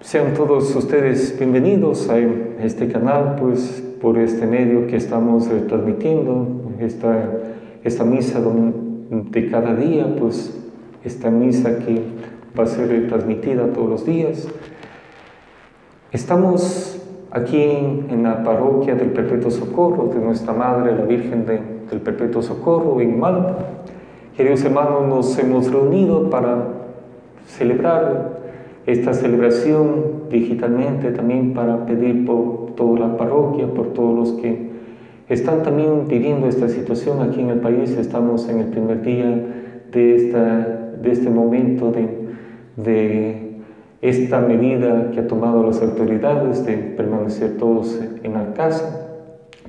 sean 0.00 0.32
todos 0.32 0.74
ustedes 0.74 1.38
bienvenidos 1.38 2.08
a 2.08 2.18
este 2.18 2.88
canal, 2.88 3.36
pues 3.38 3.84
por 4.00 4.16
este 4.16 4.46
medio 4.46 4.86
que 4.86 4.96
estamos 4.96 5.46
transmitiendo, 5.68 6.72
esta, 6.80 7.30
esta 7.84 8.04
misa 8.04 8.40
de 8.40 9.50
cada 9.50 9.74
día, 9.74 10.16
pues 10.18 10.58
esta 11.04 11.30
misa 11.30 11.78
que 11.80 12.02
va 12.58 12.64
a 12.64 12.66
ser 12.66 13.08
transmitida 13.08 13.66
todos 13.72 13.88
los 13.88 14.06
días. 14.06 14.48
Estamos 16.12 17.02
aquí 17.30 17.62
en, 17.62 18.22
la 18.22 18.42
parroquia 18.42 18.94
del 18.94 19.10
Perpetuo 19.10 19.50
Socorro, 19.50 20.10
de 20.14 20.20
nuestra 20.20 20.52
Madre, 20.52 20.96
la 20.96 21.04
Virgen 21.04 21.44
del 21.44 22.00
Perpetuo 22.00 22.42
Socorro, 22.42 23.00
en 23.00 23.18
Malta. 23.18 23.58
Queridos 24.36 24.64
hermanos, 24.64 25.06
nos 25.08 25.38
hemos 25.38 25.70
reunido 25.70 26.30
para 26.30 26.68
celebrar 27.46 28.36
esta 28.86 29.12
celebración 29.14 30.28
digitalmente, 30.30 31.10
también 31.10 31.54
para 31.54 31.84
pedir 31.86 32.24
por 32.24 32.74
toda 32.76 33.00
la 33.00 33.16
parroquia, 33.16 33.66
por 33.66 33.88
todos 33.88 34.16
los 34.16 34.32
que 34.40 34.70
están 35.28 35.62
también 35.62 36.06
viviendo 36.06 36.46
esta 36.46 36.68
situación 36.68 37.20
aquí 37.20 37.40
en 37.40 37.50
el 37.50 37.60
país. 37.60 37.90
Estamos 37.90 38.48
en 38.48 38.60
el 38.60 38.66
primer 38.66 39.02
día 39.02 39.44
de, 39.90 40.14
esta, 40.14 40.92
de 41.02 41.10
este 41.10 41.30
momento 41.30 41.90
de, 41.90 42.25
de 42.76 43.56
esta 44.02 44.40
medida 44.40 45.10
que 45.10 45.20
ha 45.20 45.26
tomado 45.26 45.66
las 45.66 45.82
autoridades 45.82 46.64
de 46.64 46.76
permanecer 46.76 47.56
todos 47.56 48.00
en 48.22 48.32
casa. 48.54 49.08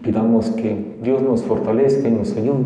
Pidamos 0.03 0.49
que 0.51 0.97
Dios 1.01 1.22
nos 1.22 1.43
fortalezca 1.43 2.08
y 2.08 2.12
nos 2.12 2.36
ayude. 2.36 2.66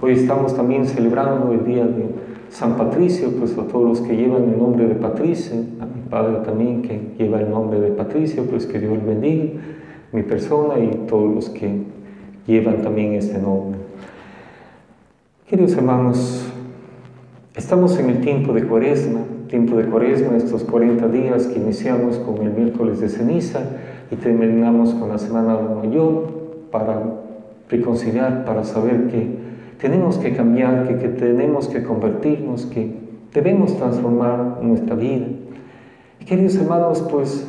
Hoy 0.00 0.12
estamos 0.12 0.54
también 0.54 0.86
celebrando 0.86 1.52
el 1.52 1.64
día 1.64 1.84
de 1.84 2.06
San 2.50 2.76
Patricio, 2.76 3.30
pues 3.38 3.56
a 3.58 3.66
todos 3.66 3.88
los 3.88 4.00
que 4.00 4.16
llevan 4.16 4.44
el 4.44 4.58
nombre 4.58 4.86
de 4.86 4.94
Patricio, 4.94 5.56
a 5.80 5.86
mi 5.86 6.02
padre 6.08 6.36
también 6.44 6.82
que 6.82 7.00
lleva 7.18 7.40
el 7.40 7.50
nombre 7.50 7.80
de 7.80 7.90
Patricio, 7.90 8.44
pues 8.44 8.66
que 8.66 8.78
Dios 8.78 9.04
bendiga 9.04 9.60
mi 10.12 10.22
persona 10.22 10.78
y 10.78 11.06
todos 11.06 11.34
los 11.34 11.50
que 11.50 11.82
llevan 12.46 12.82
también 12.82 13.14
este 13.14 13.38
nombre. 13.38 13.78
Queridos 15.46 15.72
hermanos, 15.74 16.46
estamos 17.54 17.98
en 17.98 18.10
el 18.10 18.20
tiempo 18.20 18.52
de 18.52 18.64
cuaresma, 18.64 19.20
tiempo 19.48 19.76
de 19.76 19.84
cuaresma, 19.84 20.36
estos 20.36 20.64
40 20.64 21.08
días 21.08 21.46
que 21.46 21.58
iniciamos 21.58 22.18
con 22.18 22.46
el 22.46 22.52
miércoles 22.52 23.00
de 23.00 23.08
ceniza 23.08 23.60
y 24.10 24.16
terminamos 24.16 24.94
con 24.94 25.08
la 25.08 25.18
semana 25.18 25.58
mayor 25.58 26.26
para 26.70 27.02
reconciliar, 27.68 28.44
para 28.44 28.64
saber 28.64 29.08
que 29.08 29.48
tenemos 29.78 30.18
que 30.18 30.34
cambiar, 30.34 30.86
que, 30.86 31.08
tenemos 31.08 31.68
que 31.68 31.82
convertirnos, 31.82 32.66
que 32.66 32.92
debemos 33.32 33.76
transformar 33.76 34.58
nuestra 34.62 34.94
vida. 34.94 35.26
Queridos 36.26 36.56
hermanos, 36.56 37.06
pues 37.10 37.46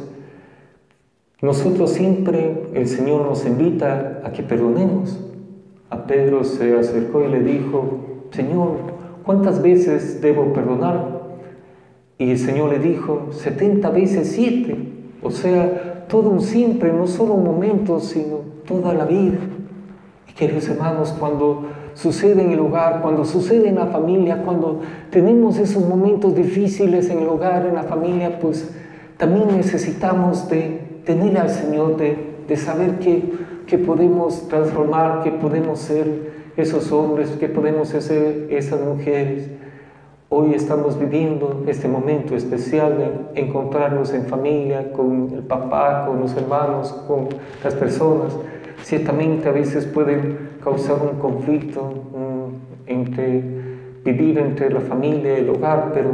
nosotros 1.42 1.92
siempre, 1.92 2.64
el 2.74 2.88
Señor 2.88 3.26
nos 3.26 3.46
invita 3.46 4.22
a 4.24 4.32
que 4.32 4.44
perdonemos. 4.44 5.20
A 5.90 6.06
Pedro 6.06 6.44
se 6.44 6.78
acercó 6.78 7.24
y 7.24 7.30
le 7.30 7.42
dijo, 7.42 8.28
Señor, 8.32 8.78
¿cuántas 9.26 9.62
veces 9.62 10.22
debo 10.22 10.54
perdonar? 10.54 11.19
Y 12.20 12.32
el 12.32 12.38
Señor 12.38 12.70
le 12.70 12.80
dijo, 12.80 13.30
70 13.32 13.90
veces 13.92 14.34
7. 14.34 14.76
O 15.24 15.32
sea, 15.32 16.06
todo 16.10 16.30
un 16.30 16.42
siempre, 16.42 16.92
no 16.92 17.08
solo 17.08 17.34
un 17.34 17.46
momento, 17.46 18.02
sino 18.02 18.42
toda 18.68 18.94
la 18.94 19.06
vida. 19.06 19.38
Y 20.28 20.34
queridos 20.34 20.68
hermanos, 20.68 21.16
cuando 21.18 21.68
sucede 21.94 22.44
en 22.44 22.52
el 22.52 22.60
hogar, 22.60 23.02
cuando 23.02 23.24
sucede 23.24 23.70
en 23.70 23.76
la 23.76 23.86
familia, 23.86 24.44
cuando 24.44 24.82
tenemos 25.12 25.58
esos 25.60 25.88
momentos 25.88 26.36
difíciles 26.36 27.10
en 27.10 27.20
el 27.20 27.28
hogar, 27.30 27.66
en 27.66 27.76
la 27.76 27.84
familia, 27.84 28.38
pues 28.38 28.70
también 29.16 29.48
necesitamos 29.56 30.50
de 30.50 31.02
tener 31.06 31.38
al 31.38 31.50
Señor, 31.50 31.96
de, 31.96 32.18
de 32.46 32.58
saber 32.58 33.00
que, 33.00 33.32
que 33.66 33.78
podemos 33.78 34.50
transformar, 34.50 35.24
que 35.24 35.32
podemos 35.32 35.80
ser 35.80 36.50
esos 36.58 36.92
hombres, 36.92 37.30
que 37.40 37.48
podemos 37.48 37.88
ser 37.88 38.48
esas 38.50 38.82
mujeres. 38.82 39.48
Hoy 40.32 40.54
estamos 40.54 41.00
viviendo 41.00 41.64
este 41.66 41.88
momento 41.88 42.36
especial 42.36 43.00
de 43.34 43.42
encontrarnos 43.42 44.14
en 44.14 44.28
familia, 44.28 44.94
con 44.94 45.28
el 45.34 45.42
papá, 45.42 46.06
con 46.06 46.20
los 46.20 46.38
hermanos, 46.38 46.94
con 47.08 47.30
las 47.64 47.74
personas, 47.74 48.38
ciertamente 48.84 49.50
a 49.50 49.52
veces 49.52 49.88
pueden 49.88 50.52
causar 50.64 50.98
un 51.02 51.18
conflicto 51.20 51.92
entre 52.86 53.44
vivir 54.06 54.38
entre 54.38 54.70
la 54.70 54.82
familia 54.82 55.36
y 55.36 55.42
el 55.42 55.50
hogar, 55.50 55.94
pero 55.96 56.12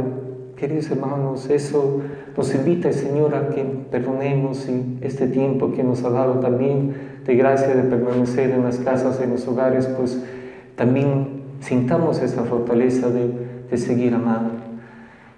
queridos 0.56 0.90
hermanos, 0.90 1.50
eso 1.50 2.00
nos 2.34 2.54
invita 2.54 2.94
Señor 2.94 3.34
a 3.34 3.50
que 3.50 3.64
perdonemos 3.90 4.66
y 4.66 4.96
este 5.02 5.26
tiempo 5.26 5.72
que 5.72 5.84
nos 5.84 6.02
ha 6.04 6.08
dado 6.08 6.40
también 6.40 6.94
de 7.26 7.36
gracia 7.36 7.74
de 7.74 7.82
permanecer 7.82 8.48
en 8.48 8.64
las 8.64 8.78
casas, 8.78 9.20
en 9.20 9.32
los 9.32 9.46
hogares, 9.46 9.86
pues 9.88 10.24
también 10.74 11.42
sintamos 11.60 12.22
esa 12.22 12.44
fortaleza 12.44 13.10
de, 13.10 13.45
de 13.70 13.76
seguir 13.76 14.14
amando. 14.14 14.52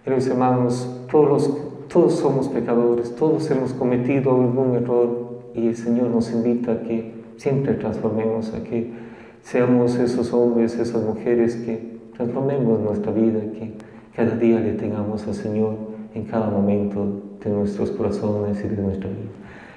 Queridos 0.04 0.26
hermanos, 0.26 1.00
todos, 1.10 1.56
todos 1.88 2.14
somos 2.14 2.48
pecadores, 2.48 3.14
todos 3.14 3.50
hemos 3.50 3.72
cometido 3.72 4.30
algún 4.30 4.74
error 4.76 5.40
y 5.54 5.68
el 5.68 5.76
Señor 5.76 6.08
nos 6.08 6.30
invita 6.32 6.72
a 6.72 6.80
que 6.80 7.14
siempre 7.36 7.74
transformemos, 7.74 8.54
a 8.54 8.62
que 8.62 8.92
seamos 9.42 9.96
esos 9.96 10.32
hombres, 10.32 10.78
esas 10.78 11.02
mujeres 11.02 11.56
que 11.56 11.98
transformemos 12.16 12.80
nuestra 12.80 13.12
vida, 13.12 13.40
que 13.40 13.74
cada 14.14 14.36
día 14.36 14.60
le 14.60 14.72
tengamos 14.72 15.26
al 15.26 15.34
Señor 15.34 15.74
en 16.14 16.24
cada 16.24 16.50
momento 16.50 17.06
de 17.42 17.50
nuestros 17.50 17.90
corazones 17.92 18.64
y 18.64 18.68
de 18.68 18.82
nuestra 18.82 19.08
vida. 19.08 19.30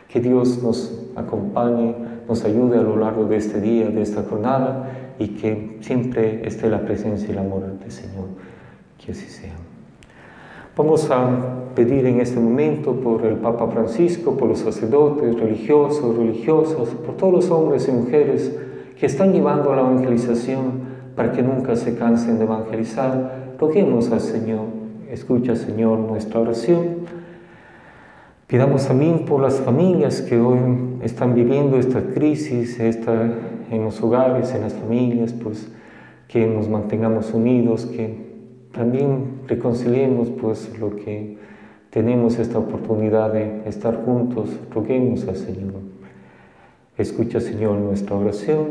Que 0.07 0.19
Dios 0.19 0.61
nos 0.61 1.07
acompañe, 1.15 1.95
nos 2.27 2.43
ayude 2.43 2.77
a 2.77 2.81
lo 2.81 2.97
largo 2.97 3.25
de 3.25 3.37
este 3.37 3.61
día, 3.61 3.89
de 3.89 4.01
esta 4.01 4.23
jornada, 4.23 5.00
y 5.19 5.29
que 5.29 5.77
siempre 5.81 6.47
esté 6.47 6.69
la 6.69 6.81
presencia 6.81 7.27
y 7.27 7.31
el 7.31 7.39
amor 7.39 7.79
del 7.79 7.91
Señor. 7.91 8.25
Que 9.03 9.11
así 9.11 9.27
sea. 9.27 9.53
Vamos 10.75 11.09
a 11.11 11.73
pedir 11.75 12.05
en 12.05 12.21
este 12.21 12.39
momento 12.39 12.93
por 12.93 13.25
el 13.25 13.35
Papa 13.35 13.67
Francisco, 13.67 14.37
por 14.37 14.47
los 14.47 14.59
sacerdotes, 14.59 15.37
religiosos, 15.39 16.15
religiosas, 16.15 16.89
por 16.89 17.17
todos 17.17 17.33
los 17.33 17.51
hombres 17.51 17.87
y 17.87 17.91
mujeres 17.91 18.57
que 18.97 19.05
están 19.05 19.33
llevando 19.33 19.73
a 19.73 19.75
la 19.75 19.81
evangelización 19.81 20.91
para 21.15 21.33
que 21.33 21.41
nunca 21.41 21.75
se 21.75 21.95
cansen 21.95 22.37
de 22.37 22.45
evangelizar. 22.45 23.55
Roguemos 23.59 24.11
al 24.11 24.21
Señor. 24.21 24.65
Escucha, 25.09 25.55
Señor, 25.55 25.99
nuestra 25.99 26.39
oración. 26.39 27.20
Pidamos 28.51 28.85
también 28.85 29.19
por 29.23 29.41
las 29.41 29.61
familias 29.61 30.21
que 30.21 30.37
hoy 30.37 30.59
están 31.03 31.35
viviendo 31.35 31.77
esta 31.77 32.01
crisis, 32.01 32.81
esta, 32.81 33.33
en 33.71 33.85
los 33.85 34.03
hogares, 34.03 34.53
en 34.53 34.59
las 34.59 34.73
familias, 34.73 35.31
pues 35.31 35.71
que 36.27 36.45
nos 36.47 36.67
mantengamos 36.67 37.33
unidos, 37.33 37.85
que 37.85 38.13
también 38.73 39.39
reconciliemos 39.47 40.31
pues 40.31 40.77
lo 40.77 40.97
que 40.97 41.37
tenemos 41.91 42.39
esta 42.39 42.59
oportunidad 42.59 43.31
de 43.31 43.61
estar 43.69 44.03
juntos, 44.03 44.49
roguemos 44.69 45.25
al 45.29 45.37
Señor. 45.37 45.75
Escucha, 46.97 47.39
Señor, 47.39 47.77
nuestra 47.77 48.17
oración. 48.17 48.65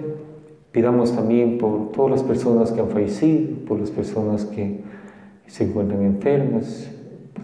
Pidamos 0.73 1.17
también 1.17 1.57
por 1.57 1.91
todas 1.93 2.11
las 2.11 2.23
personas 2.23 2.71
que 2.71 2.81
han 2.83 2.91
fallecido, 2.91 3.65
por 3.67 3.81
las 3.81 3.91
personas 3.91 4.45
que 4.45 4.83
se 5.47 5.65
encuentran 5.65 6.03
enfermas, 6.03 6.91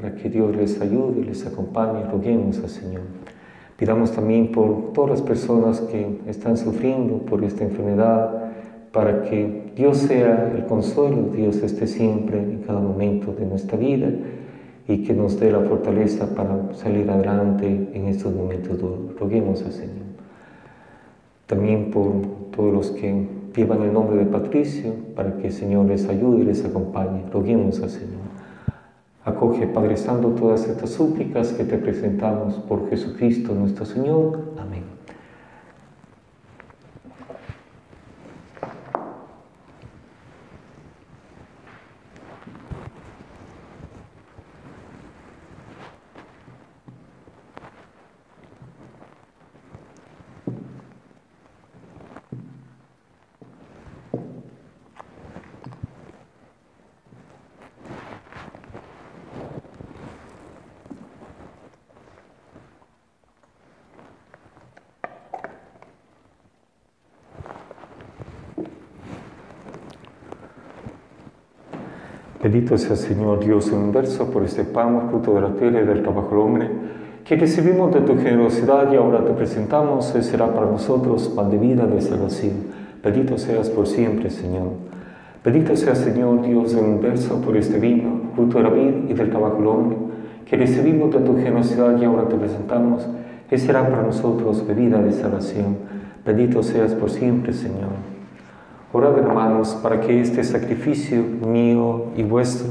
para 0.01 0.15
que 0.15 0.29
Dios 0.29 0.55
les 0.55 0.81
ayude, 0.81 1.25
les 1.25 1.47
acompañe, 1.47 2.05
roguemos 2.05 2.59
al 2.59 2.69
Señor. 2.69 3.03
Pidamos 3.77 4.13
también 4.13 4.53
por 4.53 4.93
todas 4.93 5.11
las 5.11 5.23
personas 5.23 5.81
que 5.81 6.21
están 6.27 6.57
sufriendo 6.57 7.19
por 7.19 7.45
esta 7.45 7.65
enfermedad, 7.65 8.53
para 8.93 9.23
que 9.25 9.73
Dios 9.77 9.99
sea 9.99 10.53
el 10.57 10.65
consuelo, 10.65 11.31
Dios 11.35 11.57
esté 11.63 11.87
siempre 11.87 12.39
en 12.39 12.63
cada 12.67 12.81
momento 12.81 13.35
de 13.35 13.45
nuestra 13.45 13.77
vida 13.77 14.09
y 14.89 15.03
que 15.03 15.13
nos 15.13 15.39
dé 15.39 15.53
la 15.53 15.61
fortaleza 15.61 16.35
para 16.35 16.73
salir 16.73 17.11
adelante 17.11 17.91
en 17.93 18.07
estos 18.07 18.35
momentos 18.35 18.79
duros. 18.79 19.19
Roguemos 19.19 19.63
al 19.63 19.73
Señor. 19.73 20.07
También 21.47 21.91
por 21.91 22.13
todos 22.57 22.73
los 22.73 22.91
que 22.93 23.27
llevan 23.55 23.83
el 23.83 23.93
nombre 23.93 24.17
de 24.17 24.27
Patricio, 24.27 24.95
para 25.15 25.37
que 25.37 25.49
el 25.49 25.53
Señor 25.53 25.87
les 25.87 26.09
ayude 26.09 26.43
y 26.43 26.45
les 26.45 26.65
acompañe. 26.65 27.25
Roguemos 27.31 27.83
al 27.83 27.91
Señor. 27.91 28.26
Acoge, 29.27 29.67
Padre 29.67 29.97
Santo, 29.97 30.31
todas 30.31 30.69
estas 30.69 30.91
súplicas 30.91 31.53
que 31.53 31.65
te 31.65 31.79
presentamos 31.79 32.55
por 32.55 32.89
Jesucristo 32.89 33.53
nuestro 33.55 33.85
Señor. 33.85 34.53
Amén. 34.57 34.86
Bendito 72.57 72.79
sea 72.79 72.97
Señor 72.97 73.45
Dios 73.45 73.71
universo 73.71 74.31
por 74.31 74.43
este 74.43 74.65
pan, 74.65 75.11
fruto 75.11 75.35
de 75.35 75.43
la 75.43 75.51
tierra 75.57 75.83
y 75.83 75.85
del 75.85 76.03
trabajo 76.03 76.31
del 76.31 76.39
hombre, 76.39 76.71
que 77.23 77.37
recibimos 77.37 77.93
de 77.93 78.01
tu 78.01 78.17
generosidad 78.17 78.91
y 78.91 78.97
ahora 78.97 79.23
te 79.23 79.33
presentamos, 79.33 80.15
Él 80.15 80.25
será 80.25 80.51
para 80.55 80.65
nosotros 80.65 81.29
pan 81.37 81.51
de 81.51 81.59
vida, 81.59 81.85
de 81.85 82.01
salvación. 82.01 82.55
Bendito 83.05 83.37
seas 83.37 83.69
por 83.69 83.87
siempre, 83.87 84.31
Señor. 84.31 84.69
Bendito 85.45 85.77
sea 85.77 85.95
Señor 85.95 86.41
Dios 86.41 86.75
del 86.75 86.87
universo 86.87 87.43
por 87.43 87.59
este 87.59 87.79
vino, 87.79 88.23
fruto 88.35 88.57
de 88.57 88.65
la 88.65 88.71
vida 88.71 89.03
y 89.07 89.13
del 89.13 89.29
trabajo 89.29 89.59
del 89.59 89.67
hombre, 89.67 89.99
que 90.47 90.57
recibimos 90.57 91.13
de 91.13 91.21
tu 91.21 91.37
generosidad 91.37 92.01
y 92.01 92.07
ahora 92.07 92.27
te 92.27 92.37
presentamos, 92.37 93.07
Él 93.51 93.59
será 93.59 93.87
para 93.87 94.01
nosotros 94.01 94.67
bebida 94.67 95.03
de 95.03 95.13
salvación. 95.13 95.77
Bendito 96.25 96.63
seas 96.63 96.95
por 96.95 97.11
siempre, 97.11 97.53
Señor. 97.53 98.16
Orad, 98.97 99.19
hermanos, 99.19 99.79
para 99.83 100.01
que 100.01 100.23
este 100.23 100.43
sacrificio 100.43 101.23
mío 101.47 102.07
y 102.17 102.23
vuestro 102.23 102.69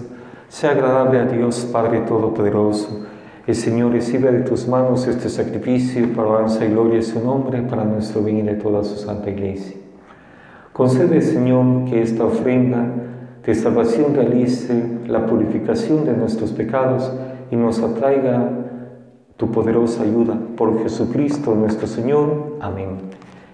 sea 0.47 0.71
agradable 0.71 1.19
a 1.19 1.25
Dios 1.25 1.69
Padre 1.71 1.99
Todopoderoso. 1.99 3.05
El 3.45 3.53
Señor 3.53 3.91
reciba 3.91 4.31
de 4.31 4.39
tus 4.39 4.67
manos 4.67 5.05
este 5.05 5.29
sacrificio 5.29 6.11
para 6.15 6.29
alabanza 6.29 6.65
y 6.65 6.69
gloria 6.69 6.95
de 6.95 7.03
su 7.03 7.23
nombre, 7.23 7.61
para 7.61 7.83
nuestro 7.83 8.23
bien 8.23 8.39
y 8.39 8.41
de 8.41 8.55
toda 8.55 8.83
su 8.83 8.95
santa 8.95 9.29
iglesia. 9.29 9.77
Concede, 10.73 11.21
Señor, 11.21 11.85
que 11.85 12.01
esta 12.01 12.25
ofrenda 12.25 12.87
de 13.45 13.53
salvación 13.53 14.15
realice 14.15 14.83
la 15.05 15.27
purificación 15.27 16.05
de 16.05 16.13
nuestros 16.13 16.53
pecados 16.53 17.13
y 17.51 17.55
nos 17.55 17.83
atraiga 17.83 18.49
tu 19.37 19.51
poderosa 19.51 20.01
ayuda. 20.01 20.39
Por 20.57 20.81
Jesucristo 20.81 21.53
nuestro 21.53 21.85
Señor. 21.85 22.57
Amén. 22.61 22.97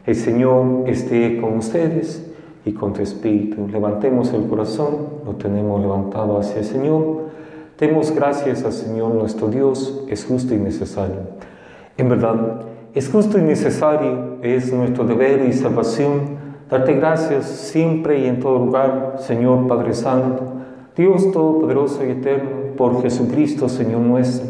El 0.06 0.16
Señor 0.16 0.88
esté 0.88 1.36
con 1.42 1.58
ustedes 1.58 2.31
y 2.66 2.74
con 2.74 2.94
tu 2.94 3.02
espíritu. 3.02 3.68
Levantemos 3.68 4.34
el 4.34 4.46
corazón, 4.48 5.08
lo 5.26 5.34
tenemos 5.34 5.82
levantado 5.82 6.38
hacia 6.38 6.60
el 6.60 6.66
Señor. 6.66 7.32
Demos 7.80 8.12
gracias 8.12 8.64
al 8.64 8.74
Señor 8.74 9.14
nuestro 9.14 9.48
Dios, 9.48 10.06
es 10.08 10.26
justo 10.26 10.54
y 10.54 10.58
necesario. 10.58 11.16
En 11.98 12.10
verdad, 12.10 12.62
es 12.94 13.10
justo 13.10 13.40
y 13.40 13.42
necesario, 13.42 14.38
es 14.42 14.72
nuestro 14.72 15.06
deber 15.06 15.46
y 15.48 15.54
salvación 15.54 16.42
darte 16.70 16.94
gracias 16.94 17.46
siempre 17.46 18.20
y 18.20 18.26
en 18.28 18.40
todo 18.40 18.58
lugar, 18.58 19.16
Señor 19.20 19.68
Padre 19.68 19.94
Santo, 19.94 20.42
Dios 20.96 21.32
Todopoderoso 21.32 22.06
y 22.06 22.12
Eterno, 22.12 22.50
por 22.78 23.02
Jesucristo, 23.02 23.68
Señor 23.68 24.00
nuestro, 24.00 24.48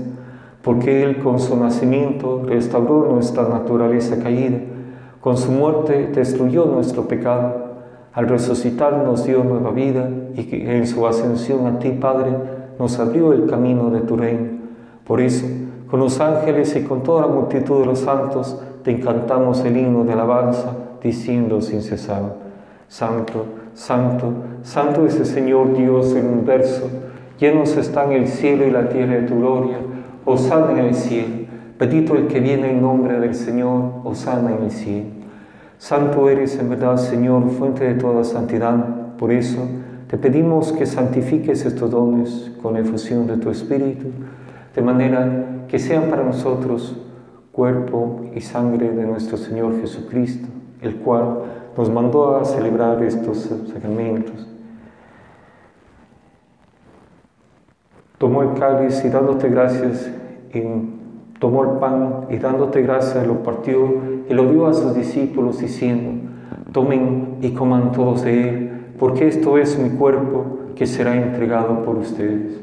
porque 0.62 1.04
Él 1.04 1.18
con 1.18 1.40
su 1.40 1.58
nacimiento 1.58 2.44
restauró 2.46 3.12
nuestra 3.12 3.50
naturaleza 3.50 4.20
caída, 4.20 4.60
con 5.20 5.36
su 5.36 5.52
muerte 5.52 6.12
destruyó 6.14 6.66
nuestro 6.66 7.08
pecado 7.08 7.61
al 8.14 8.28
resucitar 8.28 9.04
nos 9.06 9.26
dio 9.26 9.44
nueva 9.44 9.72
vida 9.72 10.10
y 10.36 10.44
que 10.44 10.78
en 10.78 10.86
su 10.86 11.08
ascensión 11.08 11.66
a 11.66 11.80
ti, 11.80 11.92
Padre, 11.92 12.32
nos 12.78 13.00
abrió 13.00 13.32
el 13.32 13.46
camino 13.46 13.90
de 13.90 14.02
tu 14.02 14.18
reino. 14.18 14.50
Por 15.06 15.22
eso, 15.22 15.46
con 15.90 16.00
los 16.00 16.20
ángeles 16.20 16.76
y 16.76 16.84
con 16.84 17.04
toda 17.04 17.22
la 17.22 17.28
multitud 17.28 17.80
de 17.80 17.86
los 17.86 18.00
santos, 18.00 18.62
te 18.84 18.92
encantamos 18.92 19.64
el 19.64 19.78
himno 19.78 20.04
de 20.04 20.14
alabanza, 20.14 20.76
diciendo 21.02 21.62
sin 21.62 21.82
cesar, 21.82 22.36
Santo, 22.88 23.46
Santo, 23.74 24.34
Santo 24.64 25.06
es 25.06 25.18
el 25.18 25.26
Señor 25.26 25.76
Dios 25.76 26.14
del 26.14 26.26
universo, 26.26 26.90
llenos 27.40 27.78
están 27.78 28.12
el 28.12 28.28
cielo 28.28 28.68
y 28.68 28.72
la 28.72 28.90
tierra 28.90 29.14
de 29.16 29.24
tu 29.24 29.38
gloria, 29.38 29.78
Osana 30.26 30.72
en 30.74 30.86
el 30.86 30.96
cielo, 30.96 31.46
bendito 31.80 32.16
el 32.16 32.28
que 32.28 32.40
viene 32.40 32.72
en 32.72 32.82
nombre 32.82 33.20
del 33.20 33.34
Señor, 33.34 34.02
Osana 34.04 34.52
en 34.56 34.64
el 34.64 34.72
cielo. 34.72 35.21
Santo 35.82 36.30
eres 36.30 36.60
en 36.60 36.70
verdad, 36.70 36.98
Señor, 36.98 37.50
fuente 37.50 37.84
de 37.84 37.96
toda 37.96 38.24
santidad. 38.24 39.16
Por 39.18 39.32
eso 39.32 39.58
te 40.08 40.16
pedimos 40.16 40.72
que 40.74 40.86
santifiques 40.86 41.66
estos 41.66 41.90
dones 41.90 42.52
con 42.62 42.76
la 42.76 42.82
efusión 42.82 43.26
de 43.26 43.38
tu 43.38 43.50
Espíritu, 43.50 44.12
de 44.76 44.82
manera 44.84 45.64
que 45.68 45.80
sean 45.80 46.04
para 46.12 46.24
nosotros 46.24 46.96
cuerpo 47.52 48.22
y 48.36 48.42
sangre 48.42 48.92
de 48.92 49.08
nuestro 49.08 49.38
Señor 49.38 49.82
Jesucristo 49.82 50.48
el 50.82 50.98
cual 50.98 51.40
nos 51.76 51.90
mandó 51.90 52.38
a 52.38 52.46
celebrar 52.46 53.02
estos 53.02 53.50
sacramentos. 53.74 54.48
Tomó 58.20 58.44
el 58.44 58.54
cáliz 58.54 59.04
y 59.04 59.10
dándote 59.10 59.50
gracias, 59.50 60.12
tomó 61.40 61.64
el 61.64 61.80
pan 61.80 62.28
y 62.30 62.38
dándote 62.38 62.84
gracias 62.84 63.26
lo 63.26 63.42
partió 63.42 64.11
y 64.32 64.34
lo 64.34 64.50
dio 64.50 64.68
a 64.68 64.74
sus 64.74 64.96
discípulos 64.96 65.60
diciendo, 65.60 66.30
tomen 66.72 67.40
y 67.42 67.52
coman 67.52 67.92
todos 67.92 68.24
de 68.24 68.48
él, 68.48 68.72
porque 68.98 69.28
esto 69.28 69.58
es 69.58 69.78
mi 69.78 69.90
cuerpo 69.90 70.70
que 70.74 70.86
será 70.86 71.18
entregado 71.18 71.84
por 71.84 71.98
ustedes. 71.98 72.62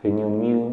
Señor 0.00 0.30
mío. 0.30 0.70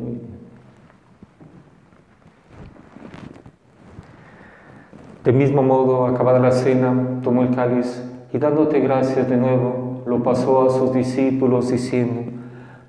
Del 5.26 5.36
mismo 5.36 5.63
modo, 5.63 6.05
acabada 6.05 6.39
la 6.39 6.51
cena, 6.51 7.20
tomó 7.22 7.41
el 7.41 7.53
cáliz 7.53 8.01
y 8.32 8.38
dándote 8.38 8.80
gracias 8.80 9.30
de 9.30 9.36
nuevo, 9.36 10.03
lo 10.07 10.24
pasó 10.24 10.66
a 10.66 10.70
sus 10.70 10.93
discípulos 10.93 11.72
diciendo, 11.72 12.32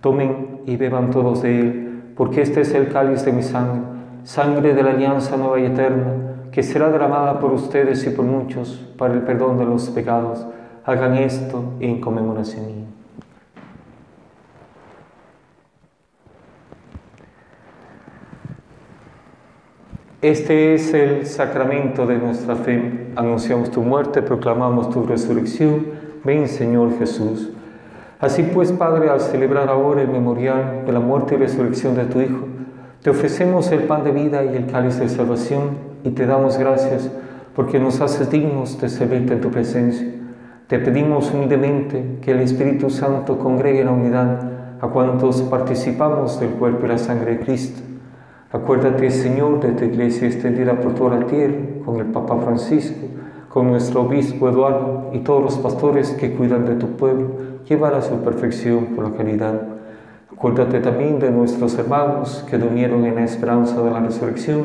tomen 0.00 0.60
y 0.64 0.76
beban 0.76 1.10
todos 1.10 1.42
de 1.42 1.58
él, 1.58 2.02
porque 2.16 2.42
este 2.42 2.60
es 2.60 2.72
el 2.72 2.92
cáliz 2.92 3.24
de 3.24 3.32
mi 3.32 3.42
sangre, 3.42 3.80
sangre 4.22 4.74
de 4.74 4.82
la 4.84 4.90
alianza 4.90 5.36
nueva 5.36 5.58
y 5.58 5.64
eterna, 5.64 6.25
que 6.52 6.62
será 6.62 6.90
derramada 6.90 7.38
por 7.38 7.52
ustedes 7.52 8.06
y 8.06 8.10
por 8.10 8.24
muchos 8.24 8.84
para 8.96 9.14
el 9.14 9.22
perdón 9.22 9.58
de 9.58 9.64
los 9.64 9.88
pecados. 9.90 10.46
Hagan 10.84 11.14
esto 11.16 11.74
en 11.80 12.00
conmemoración 12.00 12.66
mía. 12.66 12.86
Este 20.22 20.74
es 20.74 20.92
el 20.92 21.26
sacramento 21.26 22.06
de 22.06 22.18
nuestra 22.18 22.56
fe. 22.56 23.12
Anunciamos 23.14 23.70
tu 23.70 23.82
muerte, 23.82 24.22
proclamamos 24.22 24.90
tu 24.90 25.04
resurrección. 25.04 25.86
Ven, 26.24 26.48
Señor 26.48 26.98
Jesús. 26.98 27.50
Así 28.18 28.42
pues, 28.42 28.72
Padre, 28.72 29.10
al 29.10 29.20
celebrar 29.20 29.68
ahora 29.68 30.02
el 30.02 30.08
memorial 30.08 30.84
de 30.84 30.92
la 30.92 31.00
muerte 31.00 31.34
y 31.34 31.38
resurrección 31.38 31.94
de 31.94 32.06
tu 32.06 32.20
Hijo, 32.20 32.46
te 33.02 33.10
ofrecemos 33.10 33.70
el 33.70 33.84
pan 33.84 34.02
de 34.02 34.10
vida 34.10 34.42
y 34.42 34.56
el 34.56 34.66
cáliz 34.66 34.98
de 34.98 35.08
salvación 35.08 35.85
y 36.04 36.10
te 36.10 36.26
damos 36.26 36.58
gracias 36.58 37.10
porque 37.54 37.78
nos 37.78 38.00
haces 38.00 38.30
dignos 38.30 38.80
de 38.80 38.88
servirte 38.88 39.34
en 39.34 39.40
tu 39.40 39.50
presencia. 39.50 40.06
Te 40.66 40.78
pedimos 40.78 41.32
humildemente 41.32 42.18
que 42.20 42.32
el 42.32 42.40
Espíritu 42.40 42.90
Santo 42.90 43.38
congregue 43.38 43.80
en 43.80 43.86
la 43.86 43.92
unidad 43.92 44.50
a 44.80 44.88
cuantos 44.88 45.42
participamos 45.42 46.38
del 46.40 46.50
cuerpo 46.50 46.86
y 46.86 46.88
la 46.88 46.98
sangre 46.98 47.36
de 47.36 47.40
Cristo 47.40 47.80
Acuérdate, 48.52 49.10
Señor, 49.10 49.60
de 49.60 49.72
tu 49.72 49.84
iglesia 49.84 50.28
extendida 50.28 50.80
por 50.80 50.94
toda 50.94 51.18
la 51.18 51.26
tierra, 51.26 51.56
con 51.84 51.96
el 51.96 52.06
Papa 52.06 52.38
Francisco, 52.38 53.06
con 53.48 53.66
nuestro 53.66 54.02
obispo 54.02 54.48
Eduardo 54.48 55.10
y 55.12 55.18
todos 55.18 55.42
los 55.42 55.58
pastores 55.58 56.12
que 56.12 56.32
cuidan 56.32 56.64
de 56.64 56.76
tu 56.76 56.96
pueblo, 56.96 57.32
llévala 57.68 57.98
a 57.98 58.02
su 58.02 58.14
perfección 58.20 58.86
por 58.94 59.04
la 59.04 59.16
caridad. 59.16 59.60
Acuérdate 60.32 60.78
también 60.78 61.18
de 61.18 61.32
nuestros 61.32 61.76
hermanos 61.76 62.46
que 62.48 62.56
durmieron 62.56 63.04
en 63.04 63.16
la 63.16 63.24
esperanza 63.24 63.82
de 63.82 63.90
la 63.90 64.00
resurrección 64.00 64.64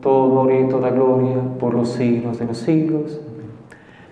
todo 0.00 0.32
honor 0.32 0.52
y 0.52 0.68
toda 0.68 0.90
gloria 0.90 1.36
por 1.58 1.74
los 1.74 1.90
siglos 1.90 2.38
de 2.38 2.46
los 2.46 2.58
siglos. 2.58 3.20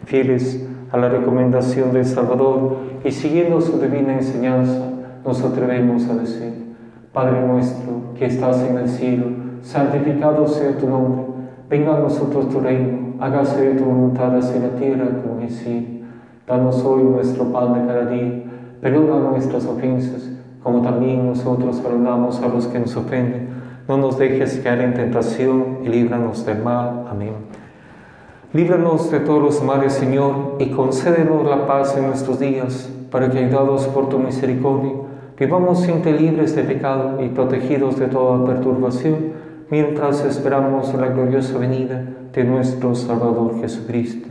Fieles 0.05 0.67
a 0.91 0.97
la 0.97 1.09
recomendación 1.09 1.93
del 1.93 2.05
Salvador 2.05 2.77
y 3.05 3.11
siguiendo 3.11 3.61
su 3.61 3.79
divina 3.79 4.15
enseñanza, 4.15 4.91
nos 5.25 5.43
atrevemos 5.43 6.09
a 6.09 6.15
decir, 6.15 6.75
Padre 7.13 7.47
nuestro 7.47 8.15
que 8.19 8.27
estás 8.27 8.63
en 8.63 8.79
el 8.79 8.89
cielo, 8.89 9.27
santificado 9.63 10.47
sea 10.47 10.77
tu 10.79 10.89
nombre, 10.89 11.25
venga 11.69 11.97
a 11.97 12.01
nosotros 12.01 12.49
tu 12.49 12.61
reino, 12.61 13.15
hágase 13.21 13.75
tu 13.75 13.85
voluntad 13.85 14.37
así 14.37 14.57
en 14.57 14.63
la 14.63 14.75
tierra 14.77 15.07
como 15.23 15.39
en 15.39 15.43
el 15.45 15.51
cielo. 15.51 15.87
Danos 16.47 16.83
hoy 16.85 17.03
nuestro 17.03 17.45
pan 17.53 17.75
de 17.75 17.87
cada 17.87 18.07
día, 18.07 18.45
perdona 18.81 19.31
nuestras 19.31 19.67
ofensas, 19.67 20.31
como 20.63 20.81
también 20.83 21.27
nosotros 21.27 21.81
perdonamos 21.81 22.41
a 22.41 22.49
los 22.49 22.67
que 22.67 22.79
nos 22.79 22.97
ofenden. 22.97 23.48
No 23.89 23.97
nos 23.97 24.19
dejes 24.19 24.61
caer 24.63 24.83
en 24.83 24.95
tentación 24.95 25.79
y 25.83 25.89
líbranos 25.89 26.47
del 26.47 26.63
mal. 26.63 27.07
Amén. 27.11 27.33
Líbranos 28.53 29.11
de 29.11 29.21
todos 29.21 29.43
los 29.43 29.65
males, 29.65 29.95
Señor, 29.95 30.57
y 30.59 30.71
concédenos 30.71 31.45
la 31.45 31.67
paz 31.67 31.97
en 31.97 32.07
nuestros 32.07 32.39
días, 32.39 32.89
para 33.11 33.31
que, 33.31 33.39
ayudados 33.39 33.87
por 33.89 34.09
tu 34.09 34.19
misericordia, 34.19 34.93
Vivamos 35.39 35.83
siempre 35.83 36.19
libres 36.19 36.57
de 36.57 36.65
pecado 36.65 37.23
y 37.23 37.29
protegidos 37.29 37.97
de 37.97 38.09
toda 38.09 38.45
perturbación, 38.45 39.35
mientras 39.71 40.25
esperamos 40.25 40.93
la 40.95 41.07
gloriosa 41.11 41.59
venida 41.59 42.05
de 42.33 42.43
nuestro 42.43 42.97
Salvador 42.97 43.61
Jesucristo. 43.61 44.29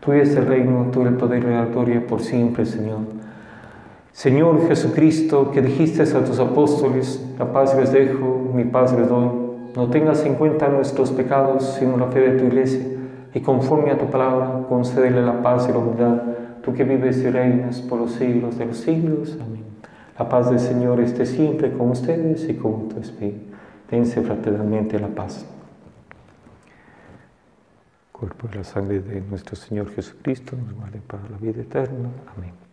Tuyo 0.00 0.20
es 0.20 0.34
el 0.34 0.46
reino, 0.46 0.88
tuyo 0.90 1.10
el 1.10 1.14
poder 1.14 1.44
y 1.44 1.50
la 1.50 1.66
gloria 1.66 2.04
por 2.04 2.20
siempre, 2.22 2.66
Señor. 2.66 3.02
Señor 4.18 4.66
Jesucristo, 4.66 5.52
que 5.52 5.62
dijiste 5.62 6.02
a 6.02 6.24
tus 6.24 6.40
apóstoles, 6.40 7.24
la 7.38 7.52
paz 7.52 7.76
les 7.76 7.92
dejo, 7.92 8.50
mi 8.52 8.64
paz 8.64 8.92
les 8.92 9.08
doy. 9.08 9.28
No 9.76 9.90
tengas 9.90 10.24
en 10.24 10.34
cuenta 10.34 10.66
nuestros 10.66 11.12
pecados, 11.12 11.76
sino 11.78 11.96
la 11.96 12.08
fe 12.08 12.18
de 12.28 12.36
tu 12.36 12.46
iglesia, 12.46 12.84
y 13.32 13.40
conforme 13.40 13.92
a 13.92 13.96
tu 13.96 14.06
palabra, 14.06 14.64
concédele 14.68 15.22
la 15.22 15.40
paz 15.40 15.68
y 15.68 15.72
la 15.72 15.78
humildad, 15.78 16.22
tú 16.64 16.74
que 16.74 16.82
vives 16.82 17.18
y 17.18 17.30
reinas 17.30 17.80
por 17.80 18.00
los 18.00 18.10
siglos 18.10 18.58
de 18.58 18.66
los 18.66 18.78
siglos. 18.78 19.38
Amén. 19.40 19.62
La 20.18 20.28
paz 20.28 20.50
del 20.50 20.58
Señor 20.58 20.98
esté 20.98 21.24
siempre 21.24 21.70
con 21.70 21.90
ustedes 21.90 22.48
y 22.48 22.54
con 22.54 22.88
tu 22.88 22.98
espíritu. 22.98 23.54
Dense 23.88 24.20
fraternalmente 24.22 24.98
la 24.98 25.06
paz. 25.06 25.46
Cuerpo 28.10 28.48
y 28.52 28.56
la 28.56 28.64
sangre 28.64 28.98
de 28.98 29.20
nuestro 29.20 29.54
Señor 29.54 29.88
Jesucristo 29.92 30.56
nos 30.56 30.74
guarde 30.74 31.00
para 31.06 31.22
la 31.30 31.36
vida 31.36 31.62
eterna. 31.62 32.08
Amén. 32.36 32.67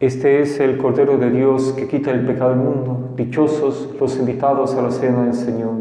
Este 0.00 0.42
es 0.42 0.60
el 0.60 0.76
Cordero 0.76 1.18
de 1.18 1.30
Dios 1.30 1.72
que 1.72 1.88
quita 1.88 2.10
el 2.10 2.26
pecado 2.26 2.50
del 2.50 2.58
mundo. 2.58 3.10
Dichosos 3.16 3.90
los 3.98 4.16
invitados 4.18 4.74
a 4.74 4.82
la 4.82 4.90
cena 4.90 5.24
del 5.24 5.34
Señor. 5.34 5.74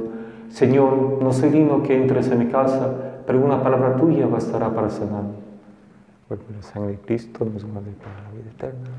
Señor, 0.49 1.19
no 1.21 1.33
soy 1.33 1.49
digno 1.49 1.83
que 1.83 1.95
entres 1.95 2.29
en 2.29 2.39
mi 2.39 2.47
casa, 2.47 2.93
pero 3.25 3.43
una 3.43 3.61
palabra 3.63 3.95
tuya 3.95 4.27
bastará 4.27 4.73
para 4.73 4.89
sanarme 4.89 5.43
y 6.49 6.53
la 6.53 6.61
sangre 6.61 6.93
de 6.93 6.99
Cristo 6.99 7.45
nos 7.45 7.63
guarde 7.63 7.91
para 7.91 8.21
la 8.23 8.31
vida 8.31 8.49
eterna. 8.49 8.89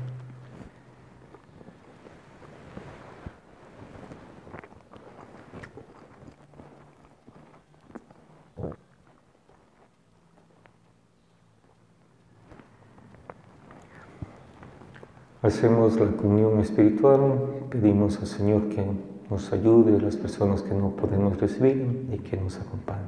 Hacemos 15.45 15.99
la 15.99 16.07
comunión 16.07 16.59
espiritual, 16.59 17.67
pedimos 17.69 18.17
al 18.19 18.25
Señor 18.25 18.67
que 18.69 18.83
nos 19.29 19.53
ayude 19.53 19.95
a 19.95 20.01
las 20.01 20.15
personas 20.15 20.63
que 20.63 20.73
no 20.73 20.95
podemos 20.95 21.39
recibir 21.39 22.07
y 22.11 22.17
que 22.17 22.35
nos 22.35 22.59
acompañe. 22.59 23.05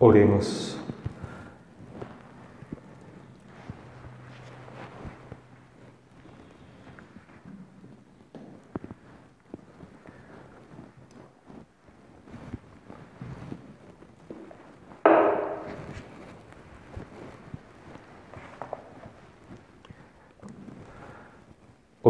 Oremos. 0.00 0.76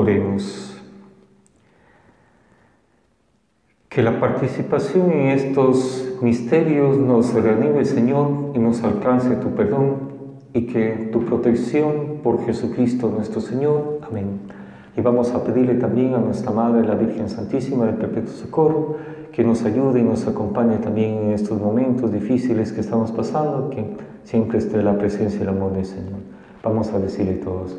Oremos. 0.01 0.81
Que 3.91 4.03
la 4.03 4.19
participación 4.19 5.13
en 5.13 5.29
estos 5.29 6.17
misterios 6.23 6.97
nos 6.97 7.35
reanime, 7.35 7.85
Señor, 7.85 8.53
y 8.55 8.59
nos 8.59 8.83
alcance 8.83 9.37
tu 9.37 9.51
perdón 9.51 9.97
y 10.55 10.63
que 10.69 11.11
tu 11.13 11.27
protección 11.27 12.21
por 12.23 12.47
Jesucristo 12.47 13.11
nuestro 13.15 13.43
Señor. 13.43 14.01
Amén. 14.09 14.41
Y 14.97 15.03
vamos 15.03 15.33
a 15.33 15.45
pedirle 15.45 15.75
también 15.75 16.15
a 16.15 16.19
nuestra 16.19 16.51
Madre, 16.51 16.89
la 16.89 16.95
Virgen 16.95 17.29
Santísima 17.29 17.85
del 17.85 17.97
Perpetuo 17.97 18.33
Socorro, 18.33 18.97
que 19.33 19.45
nos 19.45 19.67
ayude 19.67 20.01
y 20.01 20.03
nos 20.03 20.27
acompañe 20.27 20.79
también 20.79 21.25
en 21.25 21.33
estos 21.33 21.61
momentos 21.61 22.11
difíciles 22.11 22.73
que 22.73 22.81
estamos 22.81 23.13
pasando, 23.13 23.69
que 23.69 23.85
siempre 24.25 24.57
esté 24.57 24.83
la 24.83 24.97
presencia 24.97 25.41
y 25.41 25.43
el 25.43 25.51
amor 25.51 25.75
del 25.75 25.85
Señor. 25.85 26.21
Vamos 26.63 26.91
a 26.95 26.99
decirle 26.99 27.35
todos. 27.35 27.77